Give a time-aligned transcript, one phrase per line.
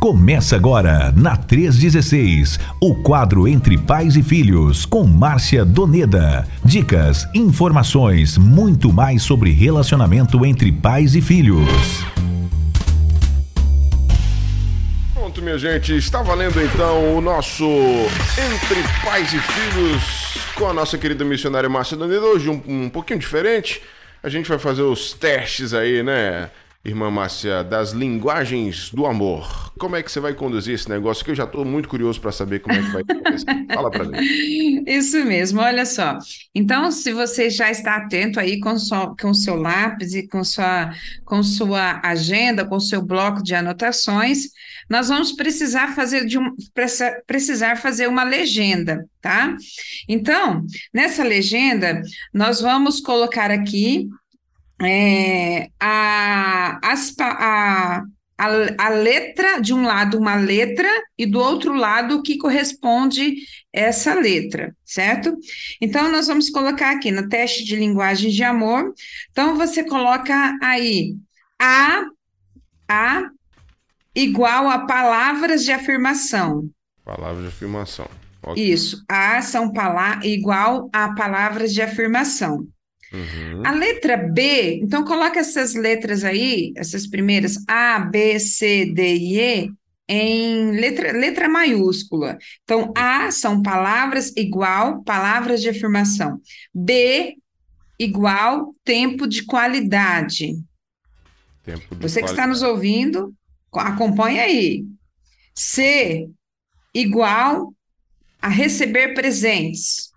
[0.00, 6.48] Começa agora, na 316, o quadro Entre Pais e Filhos, com Márcia Doneda.
[6.64, 11.68] Dicas, informações, muito mais sobre relacionamento entre pais e filhos.
[15.12, 20.96] Pronto, minha gente, está valendo então o nosso Entre Pais e Filhos com a nossa
[20.96, 22.24] querida missionária Márcia Doneda.
[22.24, 23.82] Hoje um, um pouquinho diferente.
[24.22, 26.48] A gente vai fazer os testes aí, né?
[26.82, 29.70] Irmã Márcia, das linguagens do amor.
[29.78, 31.22] Como é que você vai conduzir esse negócio?
[31.22, 33.66] Que eu já estou muito curioso para saber como é que vai acontecer.
[33.74, 34.82] Fala para mim.
[34.86, 36.16] Isso mesmo, olha só.
[36.54, 40.90] Então, se você já está atento aí com, o com seu lápis e com sua,
[41.26, 44.48] com sua agenda, com seu bloco de anotações,
[44.88, 46.56] nós vamos precisar fazer de um,
[47.26, 49.54] precisar fazer uma legenda, tá?
[50.08, 52.00] Então, nessa legenda,
[52.32, 54.08] nós vamos colocar aqui
[54.82, 58.02] é, a, as, a,
[58.38, 58.46] a,
[58.78, 63.36] a, letra, de um lado uma letra e do outro lado o que corresponde
[63.72, 65.36] essa letra, certo?
[65.80, 68.94] Então, nós vamos colocar aqui no teste de linguagem de amor.
[69.30, 71.14] Então, você coloca aí
[71.60, 72.04] A,
[72.88, 73.30] A
[74.14, 76.68] igual a palavras de afirmação.
[77.04, 78.08] Palavras de afirmação.
[78.42, 78.72] Okay.
[78.72, 79.70] Isso, A são
[80.22, 82.66] igual a palavras de afirmação.
[83.12, 83.66] Uhum.
[83.66, 89.40] A letra B, então coloca essas letras aí, essas primeiras A, B, C, D e
[89.40, 89.70] E,
[90.08, 92.36] em letra, letra maiúscula.
[92.64, 96.40] Então, A são palavras igual palavras de afirmação.
[96.74, 97.36] B
[97.98, 100.56] igual tempo de qualidade.
[101.62, 102.24] Tempo de Você qualidade.
[102.24, 103.32] que está nos ouvindo,
[103.72, 104.84] acompanhe aí.
[105.54, 106.28] C
[106.94, 107.72] igual
[108.42, 110.09] a receber presentes.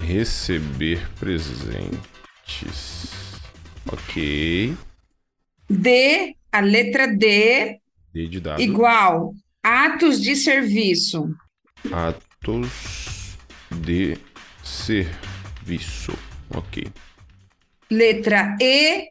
[0.00, 1.90] Receber presentes.
[3.86, 4.76] Ok.
[5.68, 7.80] D, a letra D.
[8.12, 8.60] D de dado.
[8.60, 9.34] Igual.
[9.62, 11.34] Atos de serviço.
[11.92, 13.36] Atos
[13.70, 14.18] de
[14.64, 16.12] serviço.
[16.50, 16.90] Ok.
[17.90, 19.10] Letra E.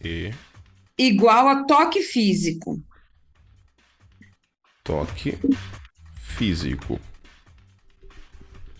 [0.00, 0.32] E.
[0.96, 2.82] Igual a toque físico.
[4.84, 5.38] Toque
[6.14, 7.00] físico.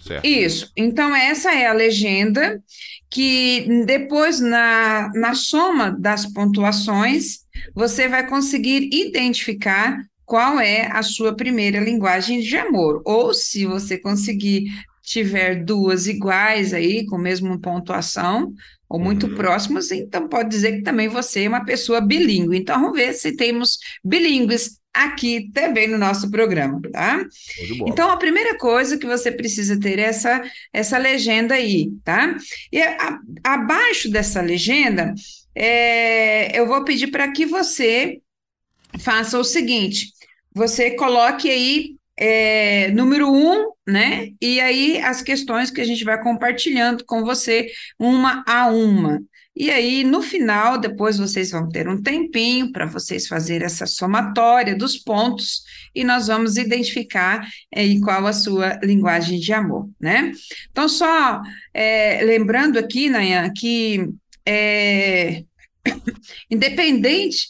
[0.00, 0.26] Certo.
[0.26, 0.72] Isso.
[0.76, 2.62] Então, essa é a legenda
[3.10, 7.40] que depois, na, na soma das pontuações,
[7.74, 13.02] você vai conseguir identificar qual é a sua primeira linguagem de amor.
[13.04, 14.64] Ou se você conseguir
[15.02, 18.52] tiver duas iguais aí, com a mesma pontuação,
[18.88, 19.34] ou muito uhum.
[19.34, 22.56] próximas, então pode dizer que também você é uma pessoa bilíngue.
[22.56, 27.24] Então, vamos ver se temos bilíngues aqui também no nosso programa, tá?
[27.86, 30.42] Então, a primeira coisa que você precisa ter é essa,
[30.72, 32.36] essa legenda aí, tá?
[32.72, 35.14] E a, abaixo dessa legenda,
[35.54, 38.20] é, eu vou pedir para que você
[38.98, 40.12] faça o seguinte:
[40.52, 44.30] você coloque aí é, número um, né?
[44.40, 49.20] E aí as questões que a gente vai compartilhando com você, uma a uma.
[49.54, 54.76] E aí, no final, depois vocês vão ter um tempinho para vocês fazer essa somatória
[54.76, 55.62] dos pontos
[55.94, 60.32] e nós vamos identificar eh, qual a sua linguagem de amor, né?
[60.70, 61.42] Então, só
[61.74, 64.08] é, lembrando aqui, Nayan, que
[64.46, 65.44] é,
[66.48, 67.48] independente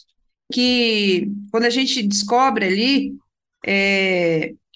[0.51, 3.13] que quando a gente descobre ali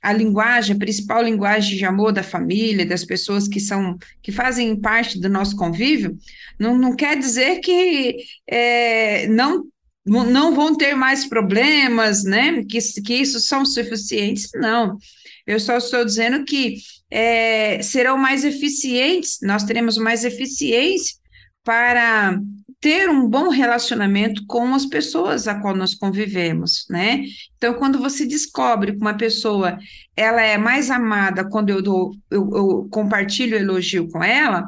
[0.05, 4.79] a linguagem, a principal linguagem de amor da família, das pessoas que são, que fazem
[4.79, 6.15] parte do nosso convívio,
[6.59, 8.17] não, não quer dizer que
[8.47, 9.65] é, não
[10.07, 12.63] não vão ter mais problemas, né?
[12.69, 14.99] Que, que isso são suficientes, não.
[15.47, 16.75] Eu só estou dizendo que
[17.09, 21.15] é, serão mais eficientes, nós teremos mais eficiência
[21.63, 22.39] para
[22.79, 27.23] ter um bom relacionamento com as pessoas a qual nós convivemos, né?
[27.57, 29.77] Então, quando você descobre que uma pessoa
[30.15, 34.65] ela é mais amada quando eu, dou, eu, eu compartilho elogio com ela,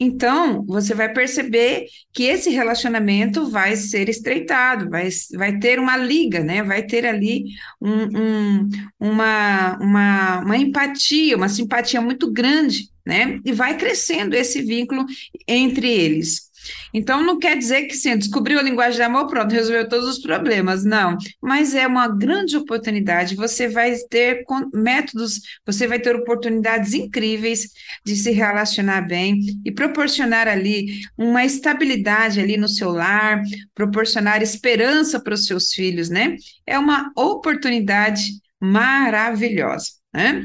[0.00, 6.40] então você vai perceber que esse relacionamento vai ser estreitado, vai, vai ter uma liga,
[6.40, 6.62] né?
[6.62, 7.44] Vai ter ali
[7.80, 8.68] um, um,
[9.00, 13.40] uma, uma, uma empatia, uma simpatia muito grande, né?
[13.44, 15.04] E vai crescendo esse vínculo
[15.46, 16.47] entre eles.
[16.92, 20.18] Então, não quer dizer que sim, descobriu a linguagem de amor, pronto, resolveu todos os
[20.18, 20.84] problemas.
[20.84, 23.36] Não, mas é uma grande oportunidade.
[23.36, 27.68] Você vai ter métodos, você vai ter oportunidades incríveis
[28.04, 33.42] de se relacionar bem e proporcionar ali uma estabilidade ali no seu lar,
[33.74, 36.36] proporcionar esperança para os seus filhos, né?
[36.66, 38.22] É uma oportunidade
[38.60, 40.44] maravilhosa, né?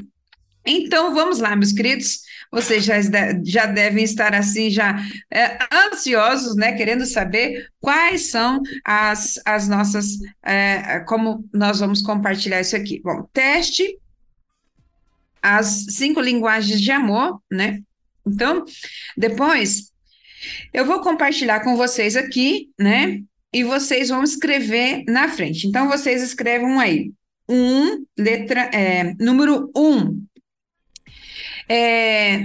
[0.66, 2.20] Então, vamos lá, meus queridos.
[2.54, 2.94] Vocês já,
[3.44, 4.96] já devem estar assim, já
[5.34, 5.58] é,
[5.90, 6.74] ansiosos, né?
[6.74, 13.02] Querendo saber quais são as, as nossas, é, como nós vamos compartilhar isso aqui.
[13.04, 13.98] Bom, teste
[15.42, 17.82] as cinco linguagens de amor, né?
[18.24, 18.64] Então,
[19.18, 19.92] depois
[20.72, 23.20] eu vou compartilhar com vocês aqui, né?
[23.52, 25.68] E vocês vão escrever na frente.
[25.68, 27.12] Então, vocês escrevam aí.
[27.50, 30.24] Um, letra, é, número um.
[31.70, 32.44] É,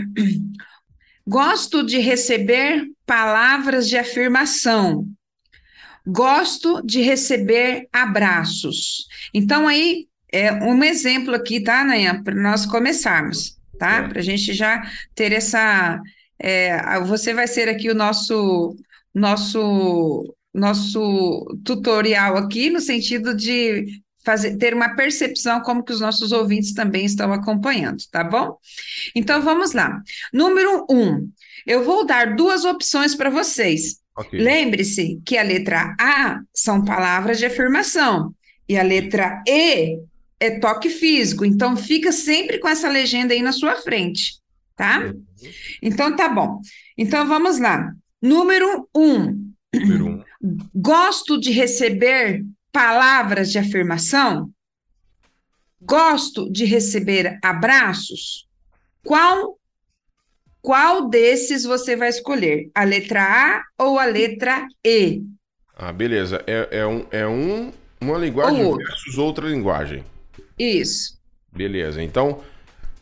[1.26, 5.06] gosto de receber palavras de afirmação.
[6.06, 9.06] Gosto de receber abraços.
[9.34, 14.08] Então, aí, é um exemplo aqui, tá, Nayan, para nós começarmos, tá?
[14.08, 14.82] Para a gente já
[15.14, 16.00] ter essa.
[16.38, 18.76] É, você vai ser aqui o nosso
[19.14, 26.32] nosso nosso tutorial aqui no sentido de fazer ter uma percepção como que os nossos
[26.32, 28.58] ouvintes também estão acompanhando, tá bom?
[29.14, 30.02] Então vamos lá.
[30.34, 31.30] Número um,
[31.66, 34.00] eu vou dar duas opções para vocês.
[34.14, 34.38] Okay.
[34.38, 38.34] Lembre-se que a letra A são palavras de afirmação
[38.68, 39.98] e a letra E
[40.38, 41.42] é toque físico.
[41.42, 44.34] Então fica sempre com essa legenda aí na sua frente,
[44.76, 45.06] tá?
[45.06, 45.24] Uhum.
[45.80, 46.60] Então tá bom.
[46.98, 47.90] Então vamos lá.
[48.20, 49.50] Número um.
[49.74, 50.58] Número um.
[50.74, 54.50] Gosto de receber palavras de afirmação?
[55.80, 58.46] Gosto de receber abraços?
[59.04, 59.58] Qual
[60.60, 62.70] qual desses você vai escolher?
[62.74, 65.22] A letra A ou a letra E?
[65.76, 66.42] Ah, beleza.
[66.46, 70.04] É, é, um, é um, uma linguagem ou versus outra linguagem.
[70.58, 71.16] Isso.
[71.52, 72.02] Beleza.
[72.02, 72.42] Então,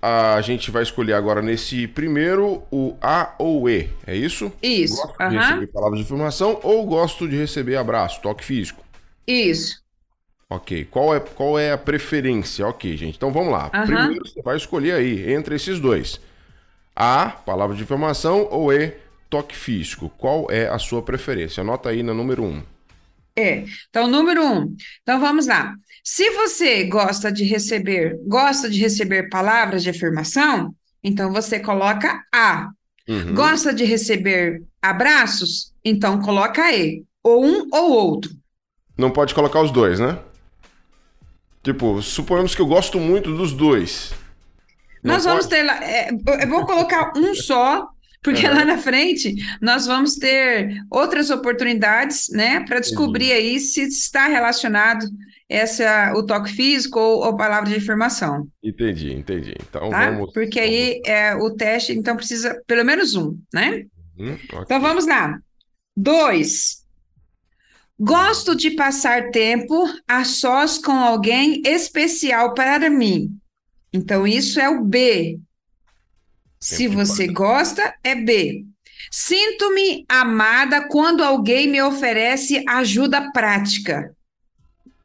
[0.00, 4.52] a gente vai escolher agora nesse primeiro o A ou E, é isso?
[4.62, 4.96] Isso.
[4.96, 5.28] Gosto uhum.
[5.30, 8.84] de receber palavras de informação ou gosto de receber abraço, toque físico?
[9.26, 9.82] Isso.
[10.48, 10.84] Ok.
[10.86, 12.66] Qual é, qual é a preferência?
[12.66, 13.16] Ok, gente.
[13.16, 13.70] Então vamos lá.
[13.74, 13.82] Uhum.
[13.84, 16.20] Primeiro você vai escolher aí entre esses dois.
[16.94, 18.94] A, palavra de informação, ou E,
[19.28, 20.08] toque físico.
[20.16, 21.60] Qual é a sua preferência?
[21.60, 22.46] Anota aí na número 1.
[22.46, 22.62] Um.
[23.36, 23.64] É.
[23.90, 24.52] Então, número 1.
[24.52, 24.76] Um.
[25.02, 25.74] Então vamos lá.
[26.02, 32.70] Se você gosta de receber, gosta de receber palavras de afirmação, então você coloca A.
[33.08, 33.34] Uhum.
[33.34, 35.72] Gosta de receber abraços?
[35.84, 37.04] Então coloca E.
[37.22, 38.30] Ou um ou outro.
[38.96, 40.18] Não pode colocar os dois, né?
[41.62, 44.12] Tipo, suponhamos que eu gosto muito dos dois.
[45.02, 45.34] Não nós pode?
[45.34, 45.84] vamos ter lá.
[45.84, 47.88] É, eu vou colocar um só,
[48.22, 48.54] porque uhum.
[48.54, 55.04] lá na frente nós vamos ter outras oportunidades, né, para descobrir aí se está relacionado
[55.48, 58.48] essa o toque físico ou, ou palavra de afirmação.
[58.62, 59.54] Entendi, entendi.
[59.68, 60.10] Então tá?
[60.10, 60.32] vamos.
[60.32, 63.84] Porque aí é, o teste, então precisa pelo menos um, né?
[64.18, 64.58] Uhum, okay.
[64.62, 65.38] Então vamos lá.
[65.96, 66.85] Dois.
[67.98, 73.34] Gosto de passar tempo a sós com alguém especial para mim.
[73.92, 75.40] Então, isso é o B.
[76.60, 78.66] Se você gosta, é B.
[79.10, 84.14] Sinto-me amada quando alguém me oferece ajuda prática.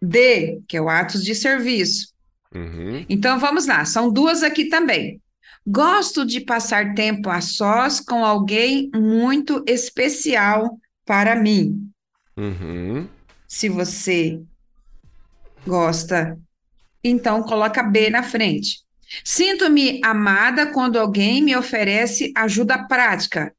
[0.01, 2.11] D, que é o atos de serviço.
[2.53, 3.05] Uhum.
[3.07, 5.21] Então, vamos lá, são duas aqui também.
[5.65, 11.90] Gosto de passar tempo a sós com alguém muito especial para mim.
[12.37, 13.07] Uhum.
[13.47, 14.41] Se você
[15.65, 16.39] gosta,
[17.03, 18.79] então coloca B na frente.
[19.23, 23.53] Sinto-me amada quando alguém me oferece ajuda prática.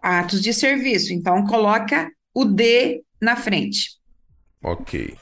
[0.00, 1.12] Atos de serviço.
[1.12, 3.98] Então coloca o D na frente.
[4.62, 5.16] Ok.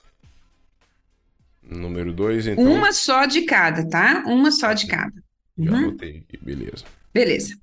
[1.63, 2.65] Número dois, então.
[2.65, 4.23] Uma só de cada, tá?
[4.27, 5.15] Uma só de cada.
[5.59, 5.77] Já uhum.
[5.77, 6.85] anotei beleza.
[7.13, 7.57] Beleza.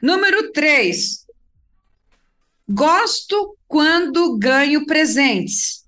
[0.00, 1.23] Número três.
[2.68, 5.84] Gosto quando ganho presentes.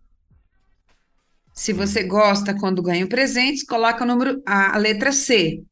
[1.55, 5.63] Se você gosta quando ganho presentes, coloca o número, a letra C.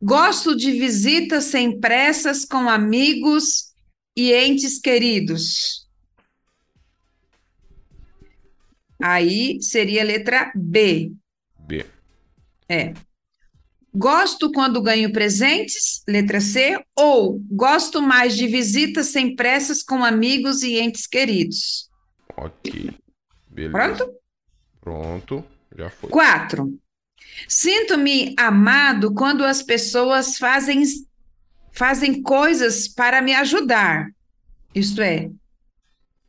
[0.00, 3.74] Gosto de visitas sem pressas com amigos
[4.16, 5.86] e entes queridos.
[9.02, 11.12] Aí seria a letra B.
[11.58, 11.84] B.
[12.66, 12.94] É.
[13.92, 20.62] Gosto quando ganho presentes, letra C, ou gosto mais de visitas sem pressas com amigos
[20.62, 21.90] e entes queridos.
[22.36, 22.94] Ok.
[23.48, 23.72] Beleza.
[23.72, 24.14] Pronto?
[24.80, 25.44] Pronto,
[25.76, 26.08] já foi.
[26.08, 26.78] Quatro.
[27.48, 30.82] Sinto-me amado quando as pessoas fazem,
[31.72, 34.08] fazem coisas para me ajudar.
[34.72, 35.30] Isto é,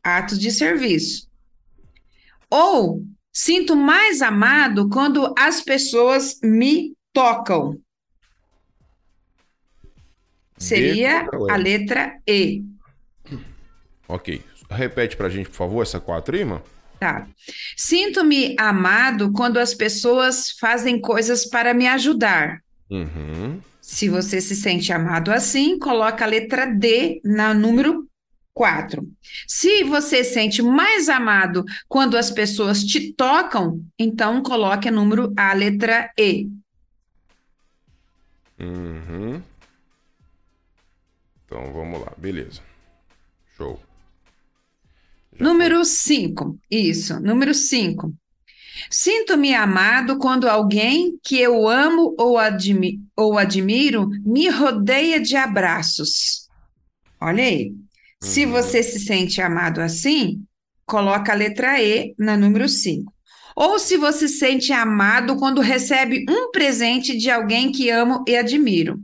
[0.02, 1.28] atos de serviço.
[2.50, 7.78] Ou sinto mais amado quando as pessoas me tocam.
[10.56, 12.62] Seria a letra E.
[14.08, 14.42] Ok.
[14.70, 16.62] Repete para a gente, por favor, essa quatro irmã.
[16.98, 17.26] Tá.
[17.76, 22.60] Sinto-me amado quando as pessoas fazem coisas para me ajudar.
[22.88, 23.60] Uhum.
[23.80, 28.06] Se você se sente amado assim, coloca a letra D na número
[28.54, 29.04] 4.
[29.48, 35.52] Se você sente mais amado quando as pessoas te tocam, então coloque a número a
[35.52, 36.48] letra E.
[38.62, 39.42] Uhum.
[41.44, 42.62] Então vamos lá, beleza.
[43.56, 43.78] Show.
[45.34, 46.58] Já número 5.
[46.70, 48.14] Isso, número 5.
[48.88, 56.48] Sinto-me amado quando alguém que eu amo ou, admi ou admiro me rodeia de abraços.
[57.20, 57.68] Olha aí.
[57.68, 57.82] Uhum.
[58.20, 60.44] Se você se sente amado assim,
[60.86, 63.11] coloca a letra E na número 5.
[63.62, 68.36] Ou se você se sente amado quando recebe um presente de alguém que amo e
[68.36, 69.00] admiro.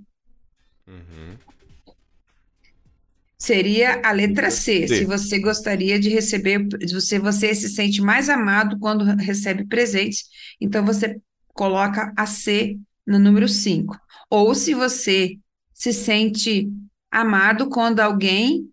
[3.38, 8.28] seria a letra C, C, se você gostaria de receber, se você se sente mais
[8.28, 10.24] amado quando recebe presentes,
[10.60, 11.20] então você
[11.54, 13.96] coloca a C no número 5.
[14.28, 15.38] Ou se você
[15.72, 16.68] se sente
[17.12, 18.68] amado quando alguém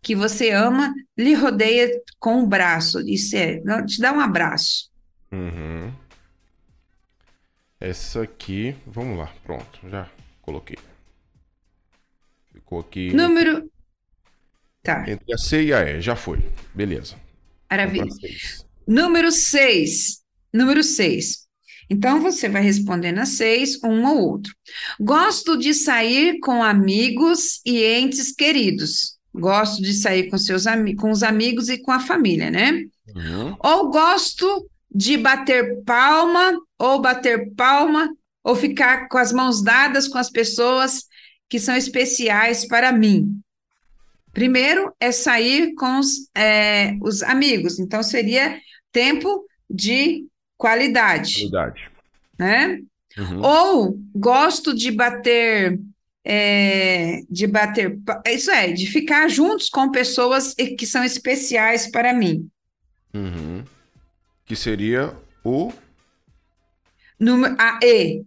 [0.00, 4.87] que você ama lhe rodeia com o um braço, isso é, te dá um abraço.
[5.30, 5.92] Uhum.
[7.80, 10.10] Essa aqui, vamos lá, pronto, já
[10.42, 10.78] coloquei.
[12.52, 13.12] Ficou aqui.
[13.12, 13.70] Número
[14.82, 15.04] Tá.
[15.06, 16.38] Entre a C e a E, já foi.
[16.74, 17.14] Beleza.
[17.70, 18.06] Maravilha.
[18.86, 20.22] Número 6.
[20.52, 21.46] Número 6.
[21.90, 24.54] Então você vai responder na 6, um ou outro.
[24.98, 29.18] Gosto de sair com amigos e entes queridos.
[29.34, 30.64] Gosto de sair com, seus
[30.98, 32.84] com os amigos e com a família, né?
[33.14, 33.56] Uhum.
[33.60, 38.08] Ou gosto de bater palma, ou bater palma,
[38.42, 41.04] ou ficar com as mãos dadas com as pessoas
[41.48, 43.40] que são especiais para mim.
[44.32, 48.58] Primeiro é sair com os, é, os amigos, então seria
[48.92, 50.26] tempo de
[50.56, 51.48] qualidade.
[51.48, 51.90] Qualidade.
[52.38, 52.80] Né?
[53.16, 53.42] Uhum.
[53.42, 55.78] Ou gosto de bater
[56.24, 62.46] é, de bater, isso é, de ficar juntos com pessoas que são especiais para mim.
[63.14, 63.64] Uhum.
[64.48, 65.14] Que seria
[65.44, 65.72] o
[67.18, 68.24] Número, a E.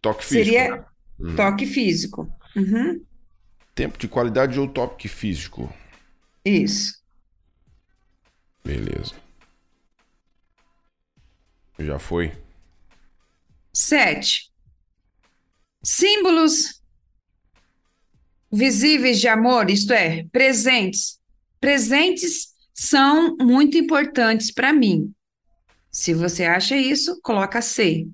[0.00, 0.44] Toque físico.
[0.44, 0.84] Seria né?
[1.18, 1.36] uhum.
[1.36, 2.36] toque físico.
[2.54, 3.04] Uhum.
[3.74, 5.72] Tempo de qualidade ou toque físico?
[6.44, 7.00] Isso.
[8.62, 9.14] Beleza.
[11.78, 12.32] Já foi.
[13.72, 14.52] Sete.
[15.82, 16.82] Símbolos
[18.52, 21.18] visíveis de amor, isto é, presentes.
[21.58, 25.12] Presentes são muito importantes para mim.
[25.92, 28.08] Se você acha isso, coloca C.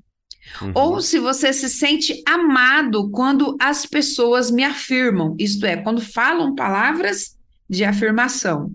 [0.60, 0.72] Uhum.
[0.74, 6.54] Ou se você se sente amado quando as pessoas me afirmam, isto é, quando falam
[6.54, 7.38] palavras
[7.70, 8.72] de afirmação.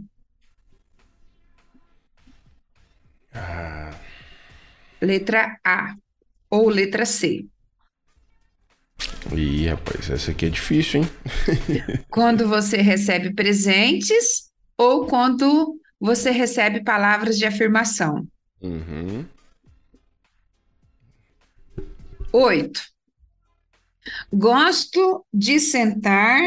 [3.33, 3.91] Ah.
[5.01, 5.95] Letra A
[6.49, 7.45] ou letra C.
[9.35, 11.09] Ih, rapaz, essa aqui é difícil, hein?
[12.09, 18.27] quando você recebe presentes ou quando você recebe palavras de afirmação.
[18.63, 19.25] Uhum.
[22.31, 22.81] Oito.
[24.31, 26.39] Gosto de sentar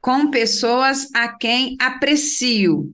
[0.00, 2.92] com pessoas a quem aprecio.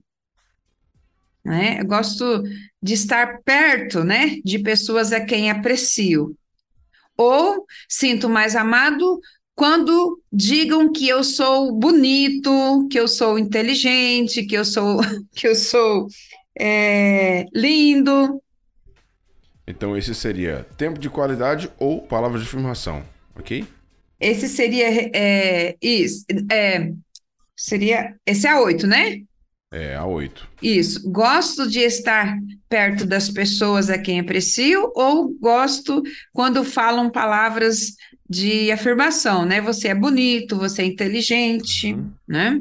[1.43, 1.79] Né?
[1.79, 2.43] Eu gosto
[2.81, 6.35] de estar perto né, de pessoas a quem aprecio.
[7.17, 9.19] Ou sinto mais amado
[9.55, 15.01] quando digam que eu sou bonito, que eu sou inteligente, que eu sou,
[15.35, 16.07] que eu sou
[16.59, 18.41] é, lindo.
[19.65, 23.03] Então esse seria tempo de qualidade ou palavra de afirmação,
[23.35, 23.65] ok?
[24.19, 26.25] Esse seria é, isso.
[26.51, 26.91] É,
[27.55, 28.15] seria.
[28.25, 29.21] Esse é a oito, né?
[29.71, 30.49] É, a oito.
[30.61, 31.09] Isso.
[31.09, 32.35] Gosto de estar
[32.67, 36.01] perto das pessoas a quem aprecio ou gosto
[36.33, 37.95] quando falam palavras
[38.27, 39.61] de afirmação, né?
[39.61, 42.11] Você é bonito, você é inteligente, uhum.
[42.27, 42.59] né?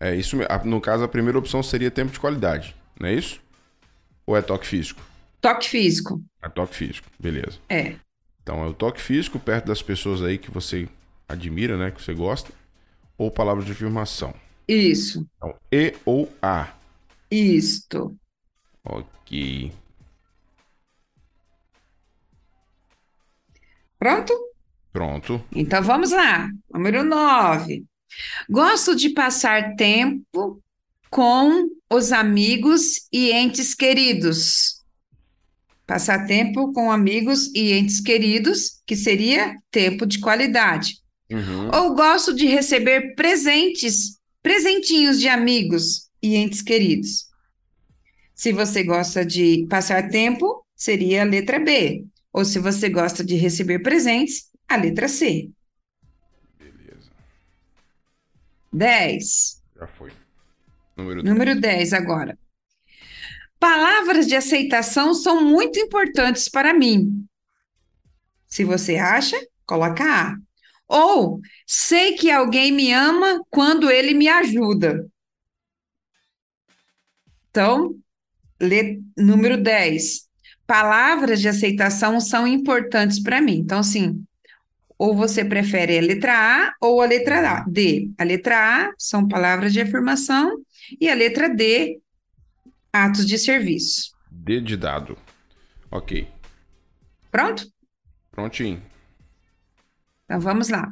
[0.00, 0.36] É isso.
[0.64, 3.40] No caso, a primeira opção seria tempo de qualidade, não é isso?
[4.26, 5.00] Ou é toque físico?
[5.40, 6.22] Toque físico.
[6.42, 7.58] É toque físico, beleza.
[7.68, 7.96] É.
[8.42, 10.88] Então é o toque físico perto das pessoas aí que você
[11.28, 11.90] admira, né?
[11.90, 12.52] Que você gosta.
[13.16, 14.34] Ou palavra de afirmação.
[14.66, 15.26] Isso.
[15.36, 16.68] Então, E ou A.
[17.30, 18.16] Isto.
[18.84, 19.72] Ok.
[23.98, 24.32] Pronto?
[24.92, 25.44] Pronto.
[25.52, 26.48] Então vamos lá.
[26.72, 27.84] Número 9.
[28.48, 30.62] Gosto de passar tempo
[31.10, 34.78] com os amigos e entes queridos.
[35.86, 40.98] Passar tempo com amigos e entes queridos, que seria tempo de qualidade.
[41.30, 41.70] Uhum.
[41.74, 47.26] Ou gosto de receber presentes, presentinhos de amigos e entes queridos.
[48.34, 52.04] Se você gosta de passar tempo, seria a letra B.
[52.32, 55.48] Ou se você gosta de receber presentes, a letra C.
[58.72, 59.62] 10.
[59.76, 60.12] Já foi.
[60.96, 62.38] Número Número 10 agora.
[63.58, 67.24] Palavras de aceitação são muito importantes para mim.
[68.46, 70.36] Se você acha, coloca A.
[70.86, 75.06] Ou sei que alguém me ama quando ele me ajuda.
[77.50, 77.94] Então,
[78.60, 80.28] le- número 10.
[80.66, 83.56] Palavras de aceitação são importantes para mim.
[83.58, 84.22] Então, assim,
[84.98, 88.10] ou você prefere a letra A ou a letra D.
[88.18, 90.58] A letra A são palavras de afirmação
[91.00, 92.00] e a letra D,
[92.92, 94.12] atos de serviço.
[94.30, 95.16] D de dado.
[95.90, 96.26] Ok.
[97.30, 97.66] Pronto?
[98.30, 98.82] Prontinho.
[100.24, 100.90] Então vamos lá.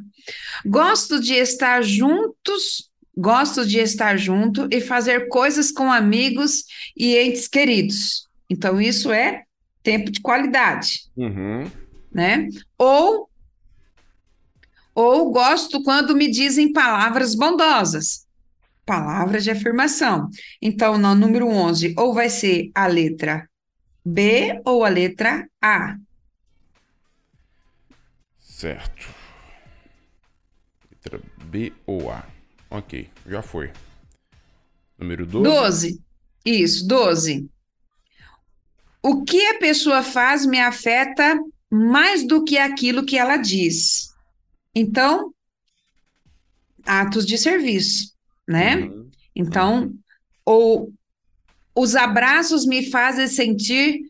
[0.64, 6.64] Gosto de estar juntos, gosto de estar junto e fazer coisas com amigos
[6.96, 8.26] e entes queridos.
[8.48, 9.42] Então isso é
[9.82, 11.70] tempo de qualidade, Uhum.
[12.12, 12.48] né?
[12.78, 13.28] Ou
[14.96, 18.26] ou gosto quando me dizem palavras bondosas.
[18.86, 20.30] Palavras de afirmação.
[20.62, 23.46] Então, no número 11, ou vai ser a letra
[24.02, 25.96] B ou a letra A.
[28.40, 29.06] Certo.
[30.90, 32.24] Letra B ou A.
[32.70, 33.70] Ok, já foi.
[34.98, 35.44] Número 12.
[35.44, 36.02] 12.
[36.42, 37.50] Isso, 12.
[39.02, 41.38] O que a pessoa faz me afeta
[41.70, 44.15] mais do que aquilo que ela diz.
[44.78, 45.32] Então,
[46.84, 48.12] atos de serviço,
[48.46, 48.76] né?
[48.76, 49.10] Uhum.
[49.34, 49.94] Então,
[50.44, 50.92] ou
[51.74, 54.02] os abraços me fazem sentir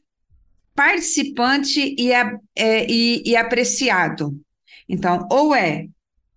[0.74, 4.36] participante e, é, e- e apreciado.
[4.88, 5.86] Então, ou é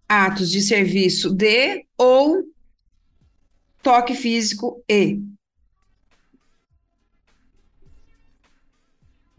[0.08, 2.44] atos de serviço de ou
[3.82, 5.20] toque físico e.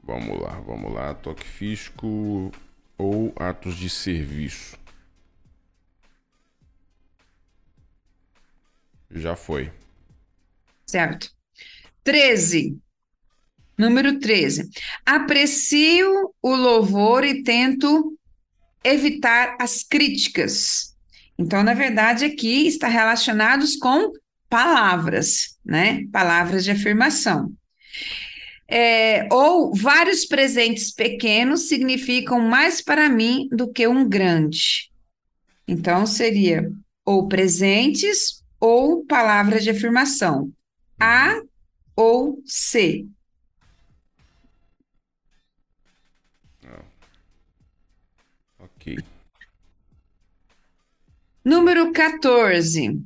[0.03, 1.15] Vamos lá, vamos lá.
[1.15, 2.51] Toque físico
[2.99, 4.80] ou atos de serviço.
[9.11, 9.71] Já foi.
[10.87, 11.31] Certo.
[12.05, 12.79] 13.
[13.77, 14.69] Número 13.
[15.05, 18.17] Aprecio o louvor e tento
[18.85, 20.97] evitar as críticas.
[21.39, 24.13] Então, na verdade, aqui está relacionados com
[24.49, 26.05] palavras, né?
[26.13, 27.53] Palavras de afirmação.
[28.69, 34.91] É, ou vários presentes pequenos significam mais para mim do que um grande.
[35.67, 36.71] Então, seria
[37.05, 40.53] ou presentes ou palavras de afirmação.
[41.01, 41.41] A
[41.97, 43.07] ou C.
[48.59, 48.99] Ok.
[51.45, 53.03] Número 14.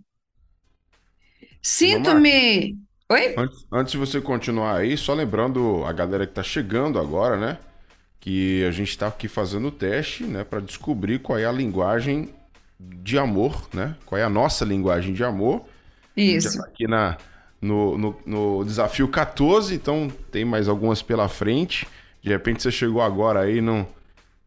[1.62, 2.76] Sinto-me.
[3.08, 3.34] Oi?
[3.36, 7.58] Antes, antes de você continuar aí, só lembrando a galera que tá chegando agora, né?
[8.18, 10.42] Que a gente tá aqui fazendo o teste, né?
[10.42, 12.34] Pra descobrir qual é a linguagem
[12.78, 13.94] de amor, né?
[14.04, 15.64] Qual é a nossa linguagem de amor.
[16.16, 16.58] Isso.
[16.58, 17.16] Tá aqui na,
[17.60, 21.86] no, no, no desafio 14, então tem mais algumas pela frente.
[22.22, 23.86] De repente você chegou agora aí, não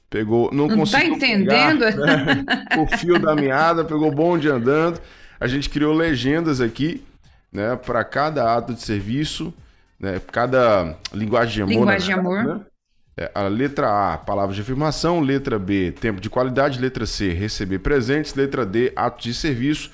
[0.10, 1.80] pegou, não, Não tá conseguiu entendendo?
[1.80, 2.46] pegar, né,
[2.80, 5.00] o fio da meada, pegou bonde andando.
[5.40, 7.04] A gente criou legendas aqui,
[7.52, 9.54] né, para cada ato de serviço,
[10.00, 11.72] né, cada linguagem de amor.
[11.72, 12.44] Linguagem na de amor.
[12.44, 12.62] né?
[13.18, 15.20] É, a letra A, palavras de afirmação.
[15.20, 16.80] Letra B, tempo de qualidade.
[16.80, 18.36] Letra C, receber presentes.
[18.36, 19.92] Letra D, atos de serviço.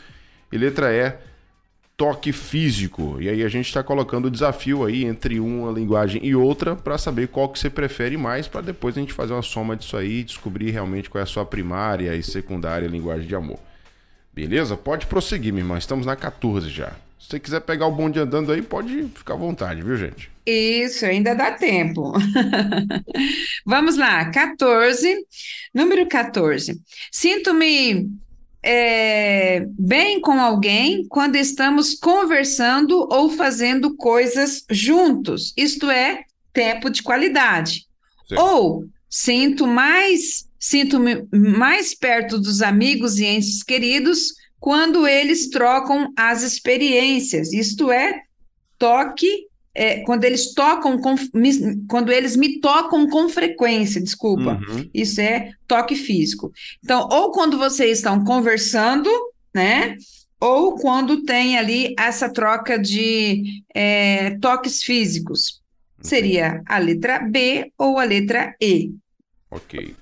[0.51, 1.13] E letra E,
[1.95, 3.17] toque físico.
[3.21, 6.97] E aí a gente está colocando o desafio aí entre uma linguagem e outra para
[6.97, 10.19] saber qual que você prefere mais, para depois a gente fazer uma soma disso aí
[10.19, 13.59] e descobrir realmente qual é a sua primária e secundária linguagem de amor.
[14.33, 14.75] Beleza?
[14.75, 15.77] Pode prosseguir, minha irmã.
[15.77, 16.93] Estamos na 14 já.
[17.23, 20.29] Se você quiser pegar o bonde andando aí, pode ficar à vontade, viu, gente?
[20.45, 22.11] Isso, ainda dá tempo.
[23.65, 25.25] Vamos lá, 14.
[25.73, 26.81] Número 14.
[27.09, 28.09] Sinto-me
[28.61, 37.01] é, bem com alguém quando estamos conversando ou fazendo coisas juntos, isto é, tempo de
[37.01, 37.87] qualidade.
[38.27, 38.41] Certo.
[38.41, 46.41] Ou sinto mais, sinto-me mais perto dos amigos e entes queridos quando eles trocam as
[46.41, 48.21] experiências, isto é,
[48.79, 54.89] toque é, quando eles tocam com, me, quando eles me tocam com frequência, desculpa, Uhum.
[54.93, 56.53] isso é toque físico.
[56.81, 59.09] Então, ou quando vocês estão conversando,
[59.53, 59.97] né?
[60.39, 65.61] Ou quando tem ali essa troca de é, toques físicos.
[66.01, 68.93] Seria a letra B ou a letra E.
[69.51, 69.93] Ok.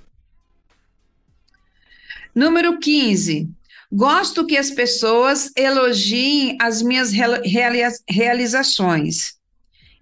[2.35, 3.49] Número 15.
[3.91, 7.11] Gosto que as pessoas elogiem as minhas
[8.07, 9.33] realizações.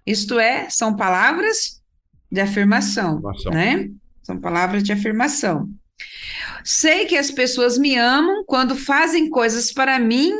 [0.06, 1.82] Isto é, são palavras
[2.30, 3.52] de afirmação, Afirmação.
[3.52, 3.90] né?
[4.22, 5.68] São palavras de afirmação.
[6.64, 10.32] Sei que as pessoas me amam quando fazem coisas para mim.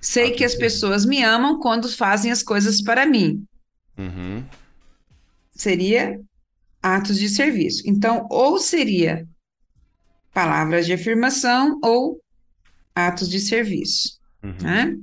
[0.00, 3.44] Sei que as pessoas me amam quando fazem as coisas para mim.
[3.96, 4.44] Uhum.
[5.54, 6.20] Seria
[6.82, 7.82] atos de serviço.
[7.86, 9.26] Então, ou seria
[10.32, 12.20] palavras de afirmação ou
[12.94, 14.18] atos de serviço.
[14.42, 14.56] Uhum.
[14.62, 14.96] Né?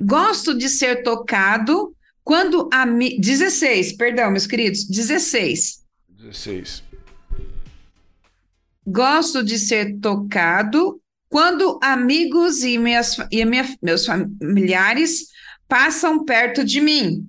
[0.00, 3.18] Gosto de ser tocado quando a mi...
[3.18, 5.84] 16, perdão, meus queridos, 16.
[6.08, 6.82] 16.
[8.86, 15.28] Gosto de ser tocado quando amigos e, minhas, e minha, meus familiares
[15.68, 17.28] passam perto de mim.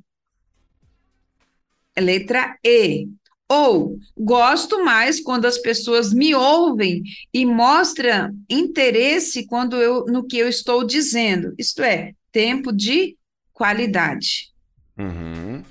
[1.98, 3.08] Letra E.
[3.48, 7.04] Ou gosto mais quando as pessoas me ouvem
[7.34, 11.54] e mostram interesse quando eu, no que eu estou dizendo.
[11.58, 13.16] Isto é, tempo de
[13.54, 14.50] qualidade.
[14.98, 15.64] Uhum.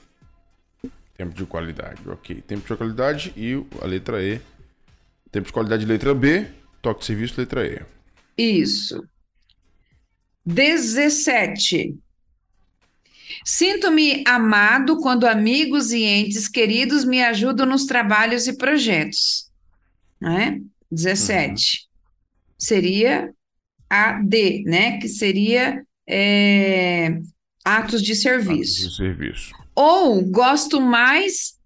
[1.16, 2.42] Tempo de qualidade, ok.
[2.42, 4.40] Tempo de qualidade e a letra E.
[5.30, 6.46] Tempo de qualidade, letra B.
[6.80, 7.82] Toque de serviço, letra E.
[8.36, 9.02] Isso.
[10.46, 11.96] 17.
[13.44, 19.50] Sinto-me amado quando amigos e entes queridos me ajudam nos trabalhos e projetos.
[20.20, 20.60] Né?
[20.90, 21.52] 17.
[21.52, 21.94] Uhum.
[22.58, 23.34] Seria
[23.90, 24.98] a D, né?
[24.98, 27.18] Que seria é,
[27.64, 28.82] atos de serviço.
[28.82, 29.52] Atos de serviço.
[29.74, 31.58] Ou gosto mais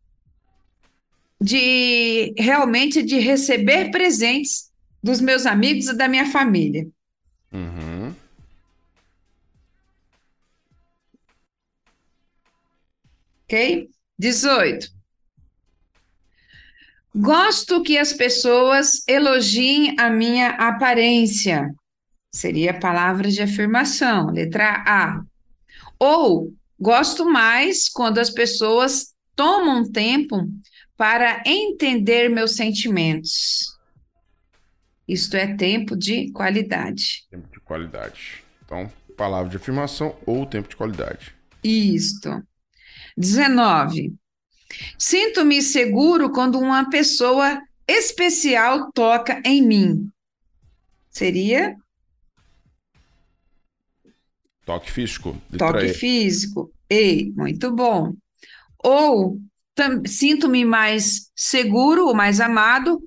[1.41, 4.71] de realmente de receber presentes
[5.03, 6.87] dos meus amigos e da minha família.
[7.53, 7.88] Uhum.
[13.49, 13.89] Ok?
[14.19, 14.91] 18.
[17.17, 21.75] Gosto que as pessoas elogiem a minha aparência.
[22.31, 25.23] Seria palavras de afirmação, letra A.
[25.99, 30.47] Ou gosto mais quando as pessoas tomam tempo
[30.95, 33.79] para entender meus sentimentos.
[35.09, 37.27] Isto é tempo de qualidade.
[37.31, 38.45] Tempo de qualidade.
[38.63, 41.35] Então, palavra de afirmação ou tempo de qualidade.
[41.65, 42.43] Isto.
[43.17, 44.15] 19.
[44.99, 50.11] Sinto-me seguro quando uma pessoa especial toca em mim.
[51.11, 51.77] Seria?
[54.65, 55.41] Toque físico.
[55.57, 55.95] Toque e.
[55.95, 56.71] físico.
[56.91, 58.15] E, muito bom.
[58.85, 59.39] Ou
[60.07, 63.03] sinto-me mais seguro ou mais amado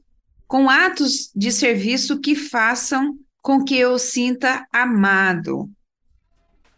[0.47, 5.69] com atos de serviço que façam com que eu sinta amado.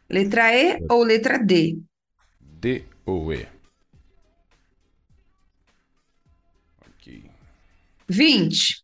[0.10, 1.78] Letra E ou letra D?
[2.60, 3.48] D ou E?
[6.88, 7.30] Ok.
[8.08, 8.84] 20.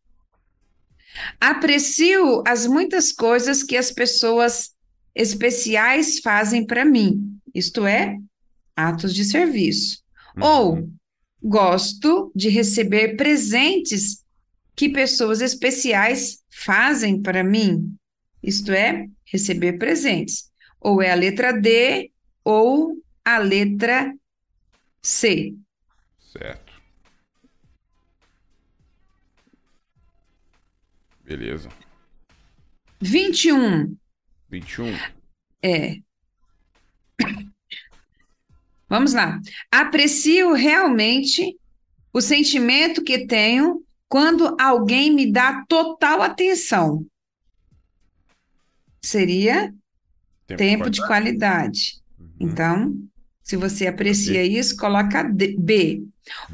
[1.40, 4.72] Aprecio as muitas coisas que as pessoas
[5.14, 8.18] especiais fazem para mim, isto é,
[8.76, 10.02] atos de serviço.
[10.38, 10.44] Uhum.
[10.44, 10.90] Ou
[11.42, 14.24] gosto de receber presentes
[14.76, 17.96] que pessoas especiais fazem para mim,
[18.42, 20.50] isto é, receber presentes.
[20.80, 22.12] Ou é a letra D
[22.44, 22.98] ou
[23.36, 24.14] a letra
[25.02, 25.54] C.
[26.20, 26.74] Certo.
[31.24, 31.70] Beleza.
[33.02, 33.96] 21.
[34.50, 34.88] 21.
[35.62, 35.98] É.
[38.88, 39.40] Vamos lá.
[39.72, 41.56] Aprecio realmente
[42.12, 47.06] o sentimento que tenho quando alguém me dá total atenção.
[49.00, 49.72] Seria
[50.48, 52.02] tempo, tempo de qualidade.
[52.20, 52.36] Uhum.
[52.40, 53.10] Então,
[53.50, 54.48] se você aprecia B.
[54.48, 55.58] isso, coloca D, B.
[55.58, 56.04] B.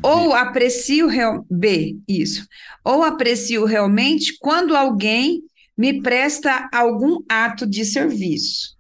[0.01, 2.47] Ou aprecio real, B, isso.
[2.86, 5.43] Ou aprecio realmente quando alguém
[5.77, 8.77] me presta algum ato de serviço.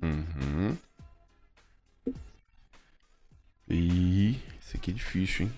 [0.00, 0.76] Uhum.
[3.68, 5.52] E isso aqui é difícil, hein?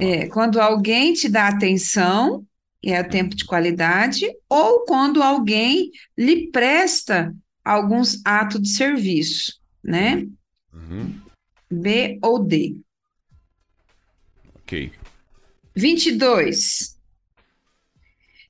[0.00, 2.44] É, quando alguém te dá atenção,
[2.84, 7.32] é o tempo de qualidade, ou quando alguém lhe presta
[7.64, 10.16] alguns atos de serviço, né?
[10.16, 10.32] Uhum.
[11.70, 12.76] B ou D.
[14.56, 14.92] Ok.
[15.74, 16.94] 22.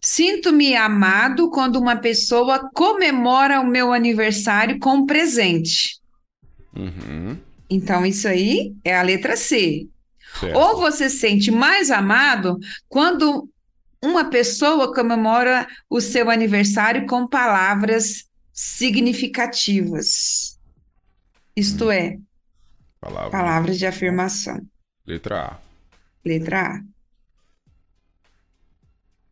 [0.00, 5.98] Sinto-me amado quando uma pessoa comemora o meu aniversário com um presente.
[6.76, 7.38] Uhum.
[7.70, 9.88] Então, isso aí é a letra C.
[10.38, 10.56] Certo.
[10.56, 12.58] Ou você sente mais amado
[12.88, 13.48] quando
[14.02, 20.53] uma pessoa comemora o seu aniversário com palavras significativas.
[21.56, 21.92] Isto hum.
[21.92, 22.18] é,
[23.00, 23.30] Palavra.
[23.30, 24.60] palavras de afirmação.
[25.06, 25.58] Letra A.
[26.24, 26.82] Letra A.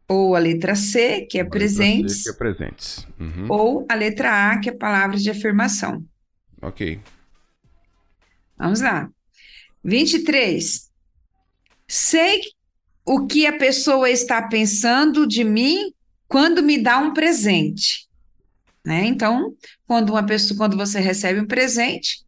[0.09, 2.23] Ou a letra C, que é presentes.
[2.23, 3.07] C, que é presentes.
[3.19, 3.47] Uhum.
[3.49, 6.05] Ou a letra A, que é palavras de afirmação.
[6.61, 7.01] Ok.
[8.59, 9.11] Vamos lá.
[9.83, 10.91] 23.
[11.89, 12.43] Sei
[13.05, 15.93] o que a pessoa está pensando de mim
[16.29, 18.07] quando me dá um presente.
[18.85, 19.05] Né?
[19.07, 19.55] Então,
[19.87, 22.25] quando uma pessoa, quando você recebe um presente,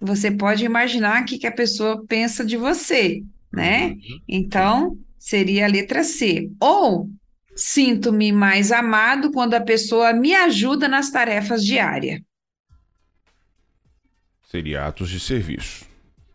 [0.00, 3.88] você pode imaginar o que, que a pessoa pensa de você, né?
[3.88, 4.20] Uhum.
[4.28, 6.50] Então, seria a letra C.
[6.60, 7.10] Ou
[7.56, 12.20] sinto-me mais amado quando a pessoa me ajuda nas tarefas diárias.
[14.48, 15.84] Seria atos de serviço.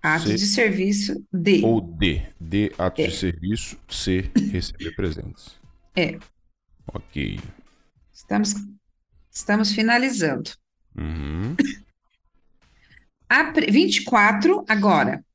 [0.01, 1.61] Atos C, de serviço D.
[1.63, 2.21] Ou D.
[2.39, 3.07] D, atos é.
[3.07, 3.79] de serviço.
[3.89, 5.55] C, receber presentes.
[5.95, 6.19] É.
[6.93, 7.39] Ok.
[8.13, 8.53] Estamos,
[9.33, 10.51] estamos finalizando.
[10.95, 11.55] Uhum.
[13.27, 15.25] A, 24, agora.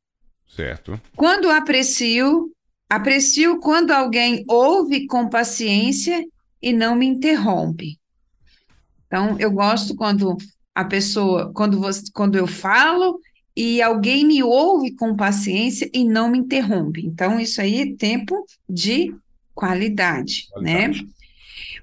[0.46, 1.00] Certo.
[1.16, 2.52] Quando aprecio,
[2.88, 6.24] aprecio quando alguém ouve com paciência
[6.62, 7.98] e não me interrompe.
[9.06, 10.36] Então, eu gosto quando
[10.74, 13.20] a pessoa, quando, você, quando eu falo
[13.56, 17.04] e alguém me ouve com paciência e não me interrompe.
[17.04, 19.12] Então, isso aí é tempo de
[19.54, 20.82] qualidade, né?
[20.82, 21.02] qualidade.
[21.02, 21.08] né?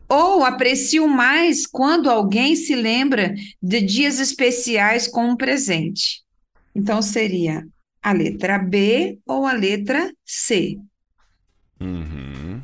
[0.07, 6.23] Ou aprecio mais quando alguém se lembra de dias especiais com um presente.
[6.75, 7.65] Então, seria
[8.01, 10.77] a letra B ou a letra C.
[11.81, 12.61] Uhum.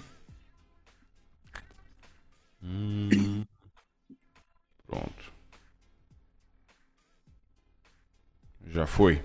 [2.64, 3.44] Hum.
[4.86, 5.34] Pronto.
[8.68, 9.22] Já foi?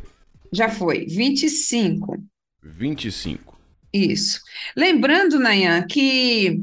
[0.53, 1.07] Já foi.
[1.07, 2.17] 25.
[2.63, 3.59] 25.
[3.93, 4.41] Isso.
[4.77, 6.63] Lembrando, Nayan, que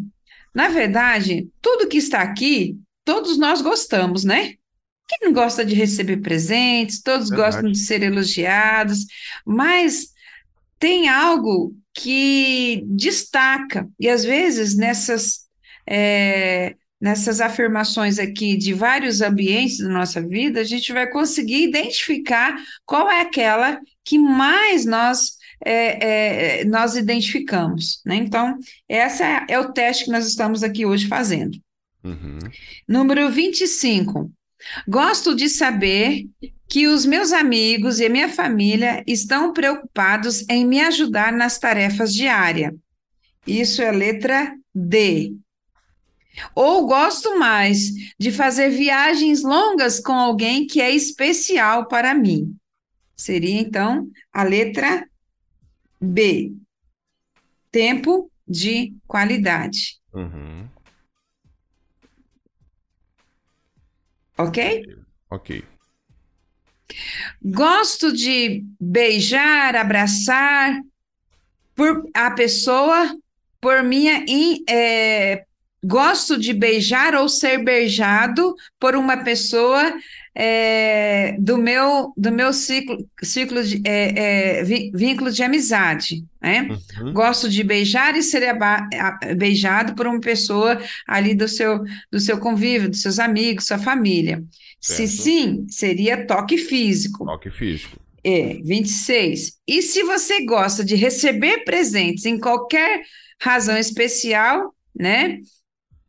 [0.54, 4.54] na verdade, tudo que está aqui, todos nós gostamos, né?
[5.08, 7.52] Quem não gosta de receber presentes, todos verdade.
[7.52, 9.06] gostam de ser elogiados,
[9.46, 10.14] mas
[10.80, 15.42] tem algo que destaca, e às vezes nessas,
[15.88, 22.56] é, nessas afirmações aqui de vários ambientes da nossa vida, a gente vai conseguir identificar
[22.86, 28.02] qual é aquela que mais nós é, é, nós identificamos.
[28.06, 28.16] Né?
[28.16, 31.58] Então, esse é, o teste que nós estamos aqui hoje fazendo.
[32.04, 32.40] Uhum.
[32.88, 34.32] Número 25.
[34.88, 36.26] Gosto de saber
[36.68, 42.14] que os meus amigos e a minha família estão preocupados em me ajudar nas tarefas
[42.14, 42.74] diárias.
[43.46, 45.36] Isso é letra D.
[46.56, 52.56] Ou gosto mais de fazer viagens longas com alguém que é especial para mim.
[53.16, 55.08] Seria então a letra
[56.04, 56.54] B.
[57.72, 60.00] Tempo de qualidade.
[60.14, 60.68] Uhum.
[64.38, 64.84] Ok?
[65.30, 65.64] Ok.
[67.42, 70.80] Gosto de beijar, abraçar
[71.76, 73.18] por a pessoa
[73.62, 74.26] por minha
[74.70, 75.46] é,
[75.84, 79.94] gosto de beijar ou ser beijado por uma pessoa
[80.36, 86.68] é, do meu do meu ciclo, ciclo de, é, é, vínculo de amizade, né?
[87.00, 87.14] Uhum.
[87.14, 88.58] Gosto de beijar e ser
[89.38, 94.44] beijado por uma pessoa ali do seu do seu convívio, dos seus amigos, sua família.
[94.82, 95.08] Certo.
[95.08, 97.26] Se sim, seria toque físico.
[97.26, 98.02] Toque físico.
[98.24, 99.60] É, 26.
[99.68, 103.04] E se você gosta de receber presentes em qualquer
[103.40, 105.40] razão especial, né?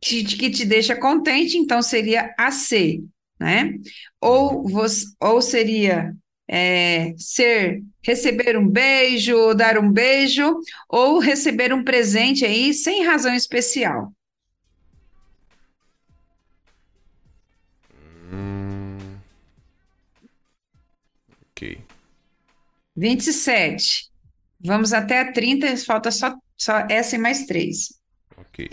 [0.01, 3.01] Que, que te deixa contente, então seria a C,
[3.39, 3.73] né?
[4.21, 6.15] Ou, você, ou seria
[6.47, 13.03] é, ser receber um beijo, ou dar um beijo, ou receber um presente aí sem
[13.03, 14.13] razão especial.
[18.31, 18.97] Hum,
[21.51, 21.79] ok.
[22.95, 24.09] 27.
[24.59, 27.99] Vamos até a 30, falta só, só essa e mais três.
[28.37, 28.69] Ok.